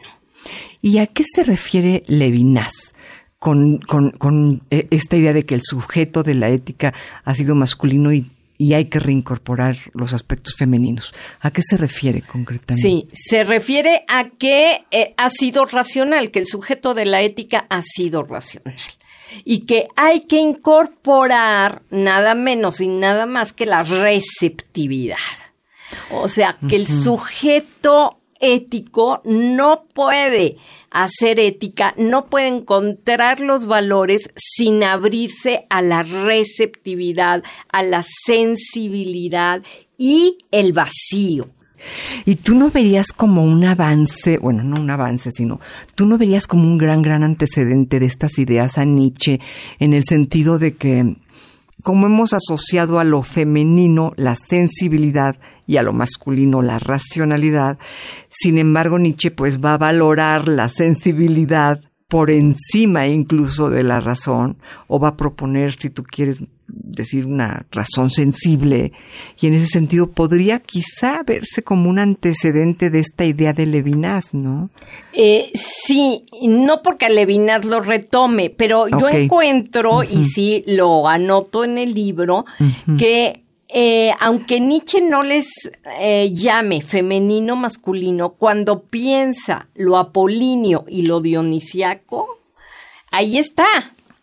¿Y 0.82 1.00
a 1.00 1.08
qué 1.08 1.24
se 1.24 1.44
refiere 1.44 2.04
Levinas? 2.06 2.94
Con, 3.40 3.80
con, 3.80 4.62
eh, 4.70 4.88
esta 4.92 5.16
idea 5.16 5.34
de 5.34 5.46
que 5.46 5.56
el 5.56 5.62
sujeto 5.64 6.22
de 6.22 6.36
la 6.36 6.50
ética 6.50 6.94
ha 7.24 7.34
sido 7.34 7.56
masculino 7.56 8.14
y 8.14 8.30
y 8.62 8.74
hay 8.74 8.86
que 8.90 9.00
reincorporar 9.00 9.78
los 9.94 10.12
aspectos 10.12 10.54
femeninos. 10.56 11.16
¿A 11.40 11.50
qué 11.50 11.62
se 11.64 11.78
refiere 11.78 12.22
concretamente? 12.22 12.82
Sí, 12.88 13.08
se 13.14 13.46
refiere 13.46 14.04
a 14.10 14.28
que 14.28 14.86
eh, 14.92 15.14
ha 15.16 15.30
sido 15.30 15.66
racional, 15.66 16.30
que 16.30 16.40
el 16.40 16.46
sujeto 16.46 16.94
de 16.94 17.06
la 17.06 17.22
ética 17.22 17.66
ha 17.70 17.82
sido 17.82 18.22
racional 18.22 18.76
y 19.46 19.62
que 19.62 19.88
hay 19.96 20.22
que 20.22 20.42
incorporar 20.42 21.84
nada 21.90 22.36
menos 22.36 22.82
y 22.82 22.90
nada 22.90 23.26
más 23.26 23.54
que 23.54 23.66
la 23.66 23.84
receptividad. 23.84 25.18
O 26.12 26.28
sea, 26.28 26.58
que 26.68 26.76
el 26.76 26.88
sujeto 26.88 28.19
ético 28.40 29.22
no 29.26 29.86
puede 29.94 30.58
hacer 30.92 31.40
ética, 31.40 31.94
no 31.98 32.26
puede 32.26 32.48
encontrar 32.48 33.40
los 33.40 33.66
valores 33.66 34.30
sin 34.36 34.84
abrirse 34.84 35.66
a 35.70 35.82
la 35.82 36.04
receptividad, 36.04 37.44
a 37.72 37.84
la 37.84 38.04
sensibilidad 38.26 39.62
y 39.98 40.38
el 40.52 40.74
vacío. 40.74 41.46
Y 42.26 42.36
tú 42.36 42.56
no 42.56 42.70
verías 42.72 43.14
como 43.14 43.44
un 43.44 43.64
avance, 43.64 44.38
bueno, 44.38 44.64
no 44.64 44.82
un 44.82 44.90
avance, 44.90 45.32
sino 45.32 45.60
tú 45.96 46.06
no 46.06 46.18
verías 46.18 46.46
como 46.46 46.64
un 46.64 46.78
gran, 46.78 47.02
gran 47.02 47.24
antecedente 47.24 48.00
de 48.00 48.06
estas 48.06 48.38
ideas 48.38 48.78
a 48.78 48.86
Nietzsche 48.86 49.40
en 49.80 49.94
el 49.94 50.04
sentido 50.04 50.60
de 50.60 50.76
que 50.76 51.16
como 51.82 52.08
hemos 52.08 52.34
asociado 52.34 53.00
a 53.00 53.06
lo 53.06 53.24
femenino 53.24 54.12
la 54.18 54.36
sensibilidad 54.36 55.38
y 55.70 55.78
a 55.78 55.84
lo 55.84 55.94
masculino 55.94 56.64
la 56.64 56.80
racionalidad, 56.80 57.78
sin 58.28 58.58
embargo 58.58 58.98
Nietzsche 58.98 59.30
pues 59.30 59.64
va 59.64 59.76
a 59.76 59.78
valorar 59.78 60.48
la 60.48 60.68
sensibilidad 60.68 61.80
por 62.08 62.32
encima 62.32 63.06
incluso 63.06 63.70
de 63.70 63.84
la 63.84 64.00
razón, 64.00 64.58
o 64.88 65.00
va 65.00 65.10
a 65.10 65.16
proponer, 65.16 65.76
si 65.76 65.92
tú 65.92 66.02
quieres 66.02 66.42
decir 66.68 67.28
una 67.28 67.68
razón 67.72 68.10
sensible, 68.10 68.94
y 69.40 69.46
en 69.46 69.54
ese 69.54 69.68
sentido 69.68 70.10
podría 70.10 70.60
quizá 70.60 71.22
verse 71.22 71.62
como 71.62 71.88
un 71.88 72.00
antecedente 72.00 72.90
de 72.90 73.02
esta 73.02 73.26
idea 73.26 73.54
de 73.54 73.68
Levinas, 73.68 74.34
¿no? 74.34 74.72
Eh, 75.14 75.52
sí, 75.54 76.26
no 76.42 76.82
porque 76.82 77.10
Levinas 77.10 77.64
lo 77.64 77.80
retome, 77.80 78.50
pero 78.50 78.88
yo 78.88 79.08
encuentro, 79.08 80.02
y 80.02 80.24
sí 80.24 80.64
lo 80.66 81.08
anoto 81.08 81.64
en 81.64 81.78
el 81.78 81.94
libro, 81.94 82.46
que 82.98 83.44
eh, 83.72 84.12
aunque 84.20 84.60
Nietzsche 84.60 85.00
no 85.00 85.22
les 85.22 85.48
eh, 86.00 86.32
llame 86.34 86.82
femenino 86.82 87.56
masculino, 87.56 88.30
cuando 88.30 88.82
piensa 88.82 89.68
lo 89.76 89.98
apolíneo 89.98 90.86
y 90.88 91.04
lo 91.04 91.22
dionisiaco, 91.22 92.28
ahí 93.12 93.38
está. 93.38 93.68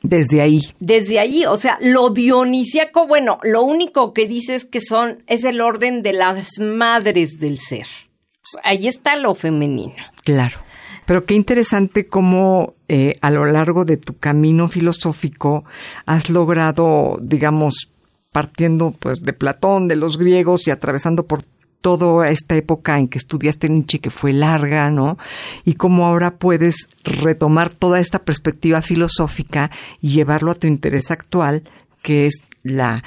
Desde 0.03 0.41
ahí. 0.41 0.63
Desde 0.81 1.21
ahí, 1.21 1.47
o 1.47 1.57
sea, 1.57 1.79
lo 1.81 2.11
dionisiaco, 2.11 3.07
bueno, 3.07 3.39
lo 3.43 3.63
único 3.63 4.13
que 4.13 4.27
dice 4.27 4.57
es 4.57 4.65
que 4.65 4.81
son, 4.81 5.23
es 5.29 5.45
el 5.45 5.61
orden 5.61 6.03
de 6.03 6.13
las 6.13 6.59
madres 6.59 7.39
del 7.39 7.61
ser. 7.61 7.87
Ahí 8.65 8.89
está 8.89 9.15
lo 9.15 9.37
femenino. 9.37 9.95
Claro. 10.25 10.59
Pero 11.07 11.25
qué 11.25 11.35
interesante 11.35 12.09
cómo 12.09 12.75
eh, 12.89 13.15
a 13.21 13.31
lo 13.31 13.47
largo 13.47 13.85
de 13.85 13.97
tu 13.97 14.17
camino 14.17 14.69
filosófico 14.69 15.65
has 16.05 16.31
logrado, 16.31 17.19
digamos, 17.23 17.93
partiendo 18.37 18.91
pues 18.91 19.23
de 19.23 19.33
Platón, 19.33 19.89
de 19.89 19.97
los 19.97 20.19
griegos 20.19 20.67
y 20.67 20.71
atravesando 20.71 21.27
por 21.27 21.43
toda 21.81 22.29
esta 22.29 22.55
época 22.55 22.99
en 22.99 23.09
que 23.09 23.17
estudiaste 23.17 23.71
Nietzsche 23.71 23.99
que 23.99 24.11
fue 24.11 24.35
larga, 24.35 24.91
¿no? 24.91 25.17
Y 25.65 25.73
cómo 25.73 26.05
ahora 26.05 26.37
puedes 26.37 26.87
retomar 27.03 27.71
toda 27.71 27.99
esta 27.99 28.27
perspectiva 28.27 28.83
filosófica 28.83 29.71
y 30.03 30.11
llevarlo 30.11 30.51
a 30.51 30.55
tu 30.55 30.67
interés 30.67 31.11
actual, 31.11 31.63
que 32.03 32.27
es 32.27 32.43
la 32.63 33.03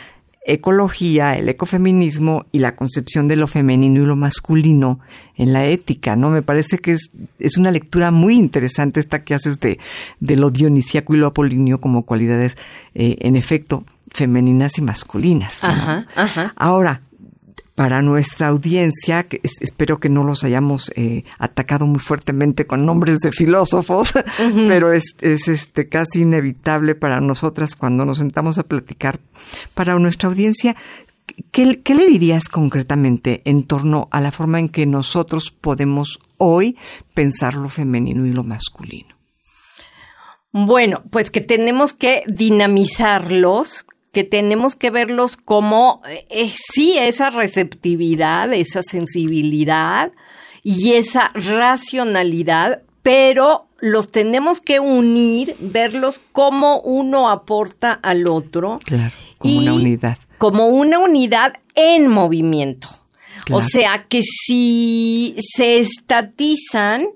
ecología, 0.47 1.37
el 1.37 1.47
ecofeminismo 1.47 2.47
y 2.51 2.57
la 2.57 2.75
concepción 2.75 3.27
de 3.27 3.35
lo 3.35 3.45
femenino 3.45 4.01
y 4.01 4.07
lo 4.07 4.15
masculino 4.15 4.99
en 5.35 5.53
la 5.53 5.67
ética, 5.67 6.15
¿no? 6.15 6.31
Me 6.31 6.41
parece 6.41 6.79
que 6.79 6.93
es, 6.93 7.11
es 7.37 7.57
una 7.57 7.69
lectura 7.69 8.09
muy 8.09 8.33
interesante 8.33 8.99
esta 8.99 9.23
que 9.23 9.35
haces 9.35 9.59
de, 9.59 9.77
lo 10.21 10.49
dionisíaco 10.49 11.13
y 11.13 11.17
lo 11.17 11.27
apolíneo 11.27 11.79
como 11.79 12.03
cualidades, 12.03 12.57
eh, 12.95 13.17
en 13.19 13.35
efecto, 13.35 13.85
femeninas 14.11 14.77
y 14.77 14.81
masculinas. 14.81 15.63
Ajá, 15.63 16.07
ajá. 16.15 16.53
Ahora, 16.55 17.01
para 17.79 18.01
nuestra 18.01 18.49
audiencia, 18.49 19.23
que 19.23 19.39
espero 19.61 20.01
que 20.01 20.09
no 20.09 20.25
los 20.25 20.43
hayamos 20.43 20.91
eh, 20.97 21.23
atacado 21.37 21.85
muy 21.87 21.99
fuertemente 21.99 22.67
con 22.67 22.85
nombres 22.85 23.19
de 23.19 23.31
filósofos, 23.31 24.11
pero 24.67 24.91
es, 24.91 25.15
es, 25.21 25.47
este 25.47 25.87
casi 25.87 26.23
inevitable 26.23 26.93
para 26.93 27.21
nosotras 27.21 27.77
cuando 27.77 28.03
nos 28.03 28.17
sentamos 28.17 28.57
a 28.57 28.63
platicar. 28.63 29.21
Para 29.75 29.97
nuestra 29.97 30.27
audiencia, 30.27 30.75
¿qué, 31.51 31.81
¿qué 31.81 31.95
le 31.95 32.05
dirías 32.05 32.49
concretamente 32.49 33.41
en 33.45 33.63
torno 33.63 34.09
a 34.11 34.19
la 34.19 34.33
forma 34.33 34.59
en 34.59 34.67
que 34.67 34.85
nosotros 34.85 35.49
podemos 35.49 36.19
hoy 36.35 36.77
pensar 37.13 37.53
lo 37.53 37.69
femenino 37.69 38.25
y 38.25 38.33
lo 38.33 38.43
masculino? 38.43 39.15
Bueno, 40.51 41.03
pues 41.11 41.31
que 41.31 41.39
tenemos 41.39 41.93
que 41.93 42.23
dinamizarlos, 42.27 43.85
que 44.11 44.23
tenemos 44.23 44.75
que 44.75 44.89
verlos 44.89 45.37
como 45.37 46.01
eh, 46.07 46.51
sí 46.73 46.97
esa 46.97 47.29
receptividad, 47.29 48.51
esa 48.53 48.81
sensibilidad 48.81 50.11
y 50.63 50.93
esa 50.93 51.31
racionalidad, 51.33 52.81
pero 53.03 53.67
los 53.79 54.11
tenemos 54.11 54.61
que 54.61 54.79
unir, 54.79 55.55
verlos 55.59 56.19
como 56.31 56.79
uno 56.81 57.29
aporta 57.29 57.93
al 57.93 58.27
otro. 58.27 58.77
Claro, 58.83 59.15
como 59.37 59.59
una 59.59 59.73
unidad. 59.73 60.17
Como 60.37 60.67
una 60.67 60.99
unidad 60.99 61.53
en 61.75 62.07
movimiento. 62.07 62.89
O 63.51 63.61
sea 63.61 64.05
que 64.07 64.21
si 64.21 65.35
se 65.55 65.79
estatizan, 65.79 67.07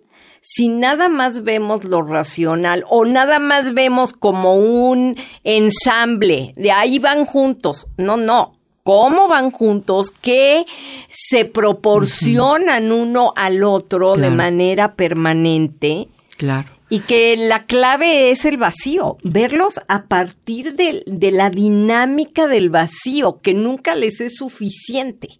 si 0.45 0.67
nada 0.67 1.08
más 1.08 1.45
vemos 1.45 1.86
lo 1.86 2.01
racional 2.01 2.84
o 2.89 3.06
nada 3.06 3.39
más 3.39 3.73
vemos 3.73 4.12
como 4.12 4.56
un 4.56 5.15
ensamble, 5.45 6.53
de 6.58 6.69
ahí 6.69 6.99
van 6.99 7.23
juntos, 7.23 7.88
no, 7.95 8.17
no, 8.17 8.51
cómo 8.84 9.29
van 9.29 9.51
juntos, 9.51 10.12
que 10.12 10.65
se 11.10 11.45
proporcionan 11.45 12.91
uno 12.91 13.32
al 13.38 13.63
otro 13.63 14.15
de 14.15 14.32
manera 14.32 14.95
permanente. 14.95 16.10
Claro. 16.36 16.67
Y 16.89 16.99
que 16.99 17.38
la 17.38 17.65
clave 17.65 18.29
es 18.29 18.43
el 18.43 18.58
vacío, 18.58 19.15
verlos 19.23 19.79
a 19.88 20.08
partir 20.08 20.75
de, 20.75 21.03
de 21.08 21.32
la 21.32 21.51
dinámica 21.51 22.47
del 22.47 22.69
vacío, 22.69 23.39
que 23.41 23.53
nunca 23.53 23.95
les 23.95 24.19
es 24.19 24.36
suficiente. 24.36 25.39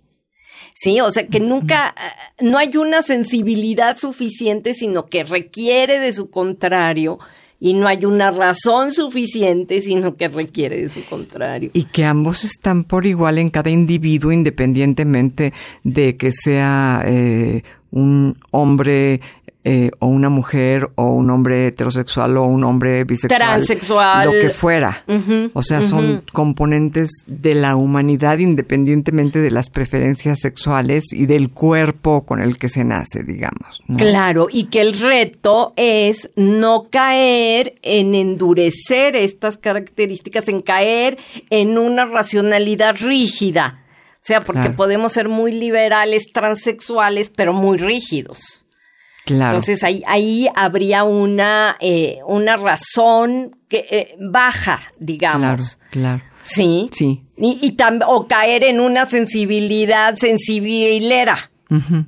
Sí, 0.73 0.99
o 1.02 1.12
sea 1.12 1.28
que 1.28 1.39
nunca, 1.39 1.95
eh, 1.97 2.43
no 2.43 2.58
hay 2.58 2.78
una 2.78 3.02
sensibilidad 3.02 3.97
suficiente, 3.97 4.73
sino 4.73 5.08
que 5.08 5.23
requiere 5.23 5.99
de 5.99 6.13
su 6.13 6.30
contrario 6.30 7.19
y 7.63 7.73
no 7.76 7.88
hay 7.88 8.04
una 8.04 8.30
razón 8.30 8.91
suficiente, 8.91 9.80
sino 9.80 10.17
que 10.17 10.28
requiere 10.28 10.82
de 10.82 10.89
su 10.89 11.06
contrario. 11.06 11.71
Y 11.73 11.86
que 11.86 12.04
ambos 12.04 12.43
están 12.43 12.84
por 12.84 13.06
igual 13.06 13.38
en 13.38 13.49
cada 13.49 13.69
individuo, 13.69 14.34
independientemente 14.34 15.54
de 15.84 16.17
que 16.17 16.34
sea 16.34 17.04
eh, 17.06 17.63
un 17.91 18.36
hombre 18.52 19.21
eh, 19.65 19.91
o 19.99 20.08
una 20.08 20.28
mujer 20.28 20.89
o 20.95 21.06
un 21.06 21.30
hombre 21.30 21.67
heterosexual 21.67 22.36
o 22.36 22.43
un 22.43 22.65
hombre 22.65 23.06
bisexual. 23.06 23.39
Transexual. 23.39 24.26
Lo 24.26 24.32
que 24.34 24.49
fuera. 24.49 25.06
o 25.54 25.62
sea, 25.62 25.82
son 25.82 26.23
componentes 26.34 27.10
de 27.28 27.56
la 27.56 27.78
humanidad 27.78 28.39
independientemente 28.39 29.39
de 29.39 29.52
las 29.52 29.69
preferencias 29.69 30.39
sexuales 30.39 31.13
y 31.13 31.28
del 31.28 31.49
cuerpo 31.49 32.26
con 32.26 32.41
el 32.41 32.58
que 32.58 32.67
se 32.67 32.84
nace, 32.84 33.23
digamos. 33.23 33.82
Claro, 33.97 34.47
y 34.52 34.65
que 34.65 34.82
el 34.82 34.99
reto 34.99 35.71
es 35.78 36.30
no 36.36 36.88
caer 36.89 37.76
en 37.84 38.15
endurecer 38.15 39.15
estas 39.15 39.58
características, 39.58 40.49
en 40.49 40.62
caer 40.62 41.17
en 41.49 41.78
una 41.78 42.06
racionalidad 42.06 42.97
rígida. 42.99 43.80
O 44.15 44.26
sea, 44.26 44.39
porque 44.39 44.69
podemos 44.69 45.12
ser 45.12 45.28
muy 45.28 45.52
liberales, 45.52 46.32
transexuales, 46.32 47.30
pero 47.30 47.52
muy 47.52 47.78
rígidos. 47.78 48.62
Entonces 49.26 49.84
ahí, 49.84 50.04
ahí 50.06 50.48
habría 50.56 51.04
una, 51.04 51.78
eh, 51.80 52.20
una 52.28 52.58
razón 52.58 53.56
que 53.70 53.86
eh, 53.90 54.16
baja, 54.20 54.82
digamos. 55.00 55.78
Claro, 55.92 56.22
claro. 56.22 56.24
Sí. 56.44 56.90
Sí. 56.92 57.24
Y, 57.38 57.60
y 57.62 57.78
o 58.06 58.28
caer 58.28 58.64
en 58.64 58.80
una 58.80 59.06
sensibilidad 59.06 60.16
sensibilera. 60.16 61.50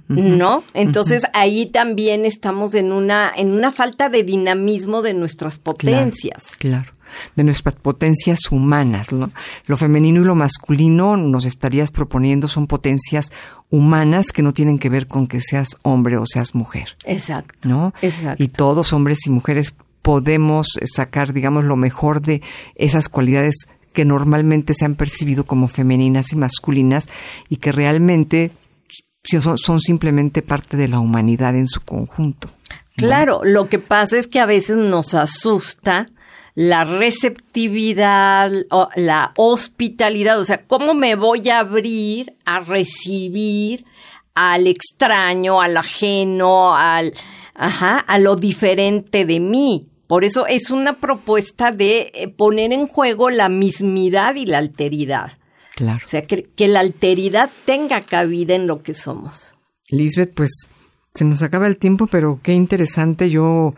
¿No? 0.08 0.64
Entonces 0.76 1.24
ahí 1.34 1.66
también 1.66 2.24
estamos 2.26 2.76
en 2.76 2.92
una, 2.92 3.32
en 3.36 3.52
una 3.52 3.72
falta 3.72 4.10
de 4.10 4.22
dinamismo 4.22 5.02
de 5.02 5.16
nuestras 5.16 5.58
potencias. 5.58 6.56
claro 6.60 6.96
de 7.36 7.44
nuestras 7.44 7.76
potencias 7.76 8.40
humanas. 8.52 9.10
Lo 9.12 9.78
femenino 9.78 10.22
y 10.22 10.26
lo 10.26 10.36
masculino 10.36 11.18
nos 11.18 11.46
estarías 11.46 11.92
proponiendo 11.92 12.48
son 12.48 12.68
potencias 12.68 13.32
humanas 13.70 14.32
que 14.32 14.42
no 14.42 14.54
tienen 14.54 14.80
que 14.80 14.90
ver 14.90 15.08
con 15.08 15.28
que 15.28 15.40
seas 15.40 15.76
hombre 15.84 16.18
o 16.18 16.26
seas 16.26 16.56
mujer. 16.56 16.98
Exacto. 17.06 17.68
¿No? 17.68 17.94
Exacto. 18.02 18.44
Y 18.44 18.48
todos, 18.48 18.94
hombres 18.94 19.26
y 19.26 19.30
mujeres, 19.30 19.76
podemos 20.02 20.68
sacar, 20.86 21.34
digamos, 21.34 21.64
lo 21.64 21.76
mejor 21.76 22.22
de 22.22 22.42
esas 22.76 23.10
cualidades 23.10 23.68
que 23.94 24.06
normalmente 24.06 24.74
se 24.74 24.86
han 24.86 24.96
percibido 24.96 25.46
como 25.46 25.68
femeninas 25.68 26.32
y 26.34 26.36
masculinas 26.36 27.10
y 27.50 27.58
que 27.58 27.72
realmente 27.72 28.52
son, 29.24 29.58
son 29.58 29.80
simplemente 29.80 30.42
parte 30.42 30.78
de 30.78 30.88
la 30.88 31.00
humanidad 31.00 31.56
en 31.56 31.68
su 31.68 31.82
conjunto. 31.82 32.50
Claro, 32.98 33.42
lo 33.44 33.68
que 33.68 33.80
pasa 33.80 34.18
es 34.18 34.28
que 34.28 34.40
a 34.40 34.46
veces 34.46 34.78
nos 34.78 35.14
asusta 35.16 36.08
la 36.56 36.86
receptividad, 36.86 38.50
la 38.96 39.34
hospitalidad, 39.36 40.40
o 40.40 40.46
sea, 40.46 40.66
cómo 40.66 40.94
me 40.94 41.16
voy 41.16 41.50
a 41.50 41.60
abrir 41.60 42.38
a 42.46 42.60
recibir 42.60 43.86
al 44.34 44.68
extraño, 44.68 45.62
al 45.62 45.76
ajeno, 45.76 46.76
al, 46.76 47.14
ajá, 47.54 48.00
a 48.00 48.18
lo 48.20 48.38
diferente 48.38 49.26
de 49.26 49.40
mí. 49.42 49.90
Por 50.08 50.24
eso 50.24 50.48
es 50.48 50.72
una 50.72 50.94
propuesta 50.94 51.72
de 51.72 52.12
eh, 52.14 52.28
poner 52.30 52.72
en 52.72 52.88
juego 52.88 53.30
la 53.30 53.50
mismidad 53.50 54.36
y 54.36 54.46
la 54.46 54.60
alteridad. 54.60 55.34
Claro. 55.76 56.00
O 56.06 56.08
sea, 56.08 56.26
que, 56.26 56.44
que 56.44 56.70
la 56.70 56.80
alteridad 56.80 57.50
tenga 57.66 58.02
cabida 58.02 58.56
en 58.56 58.66
lo 58.68 58.82
que 58.82 58.94
somos. 58.94 59.56
Lisbeth, 59.90 60.34
pues 60.34 60.52
se 61.16 61.26
nos 61.26 61.42
acaba 61.42 61.68
el 61.68 61.78
tiempo, 61.78 62.08
pero 62.08 62.40
qué 62.44 62.54
interesante. 62.54 63.30
Yo 63.30 63.74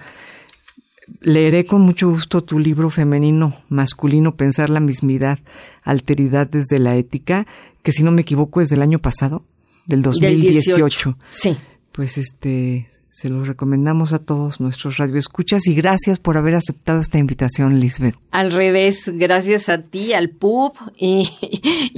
Leeré 1.21 1.65
con 1.65 1.81
mucho 1.81 2.09
gusto 2.09 2.43
tu 2.43 2.59
libro 2.59 2.89
femenino, 2.89 3.53
masculino, 3.69 4.35
Pensar 4.35 4.69
la 4.69 4.79
mismidad, 4.79 5.39
alteridad 5.83 6.47
desde 6.47 6.79
la 6.79 6.95
ética, 6.95 7.47
que 7.83 7.91
si 7.91 8.03
no 8.03 8.11
me 8.11 8.21
equivoco 8.21 8.61
es 8.61 8.67
del 8.67 8.81
año 8.81 8.99
pasado, 8.99 9.43
del 9.85 10.01
2018. 10.01 11.17
Sí. 11.29 11.57
Pues 11.97 12.19
este, 12.19 12.87
se 13.09 13.27
los 13.27 13.47
recomendamos 13.47 14.13
a 14.13 14.19
todos 14.19 14.61
nuestros 14.61 14.97
radioescuchas 14.97 15.65
y 15.65 15.73
gracias 15.73 16.19
por 16.19 16.37
haber 16.37 16.53
aceptado 16.53 17.01
esta 17.01 17.17
invitación, 17.17 17.79
Lisbeth. 17.79 18.13
Al 18.29 18.51
revés, 18.51 19.11
gracias 19.15 19.67
a 19.67 19.81
ti, 19.81 20.13
al 20.13 20.29
PUB 20.29 20.73
y, 20.95 21.27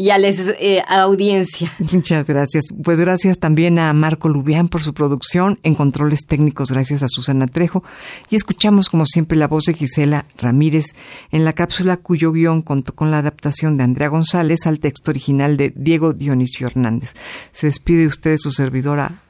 a 0.09 0.17
la 0.17 0.29
eh, 0.29 0.81
audiencia. 0.88 1.69
Muchas 1.91 2.25
gracias. 2.25 2.63
Pues 2.81 2.97
gracias 2.97 3.39
también 3.39 3.77
a 3.77 3.91
Marco 3.91 4.29
Lubián 4.29 4.69
por 4.69 4.81
su 4.81 4.93
producción, 4.93 5.59
en 5.63 5.75
controles 5.75 6.21
técnicos 6.25 6.71
gracias 6.71 7.03
a 7.03 7.09
Susana 7.09 7.47
Trejo 7.47 7.83
y 8.29 8.38
escuchamos 8.38 8.88
como 8.88 9.05
siempre 9.05 9.38
la 9.38 9.49
voz 9.49 9.65
de 9.65 9.73
Gisela 9.73 10.27
Ramírez 10.38 10.95
en 11.31 11.43
la 11.43 11.51
cápsula 11.51 11.97
cuyo 11.97 12.31
guion 12.31 12.62
contó 12.62 12.95
con 12.95 13.12
la 13.12 13.17
adaptación 13.17 13.75
de 13.75 13.83
Andrea 13.83 14.07
González 14.07 14.65
al 14.65 14.79
texto 14.79 15.12
original 15.12 15.57
de 15.57 15.73
Diego 15.75 16.13
Dionisio 16.13 16.67
Hernández. 16.67 17.15
Se 17.51 17.67
despide 17.67 18.07
usted 18.07 18.38
su 18.38 18.53
servidora 18.53 19.23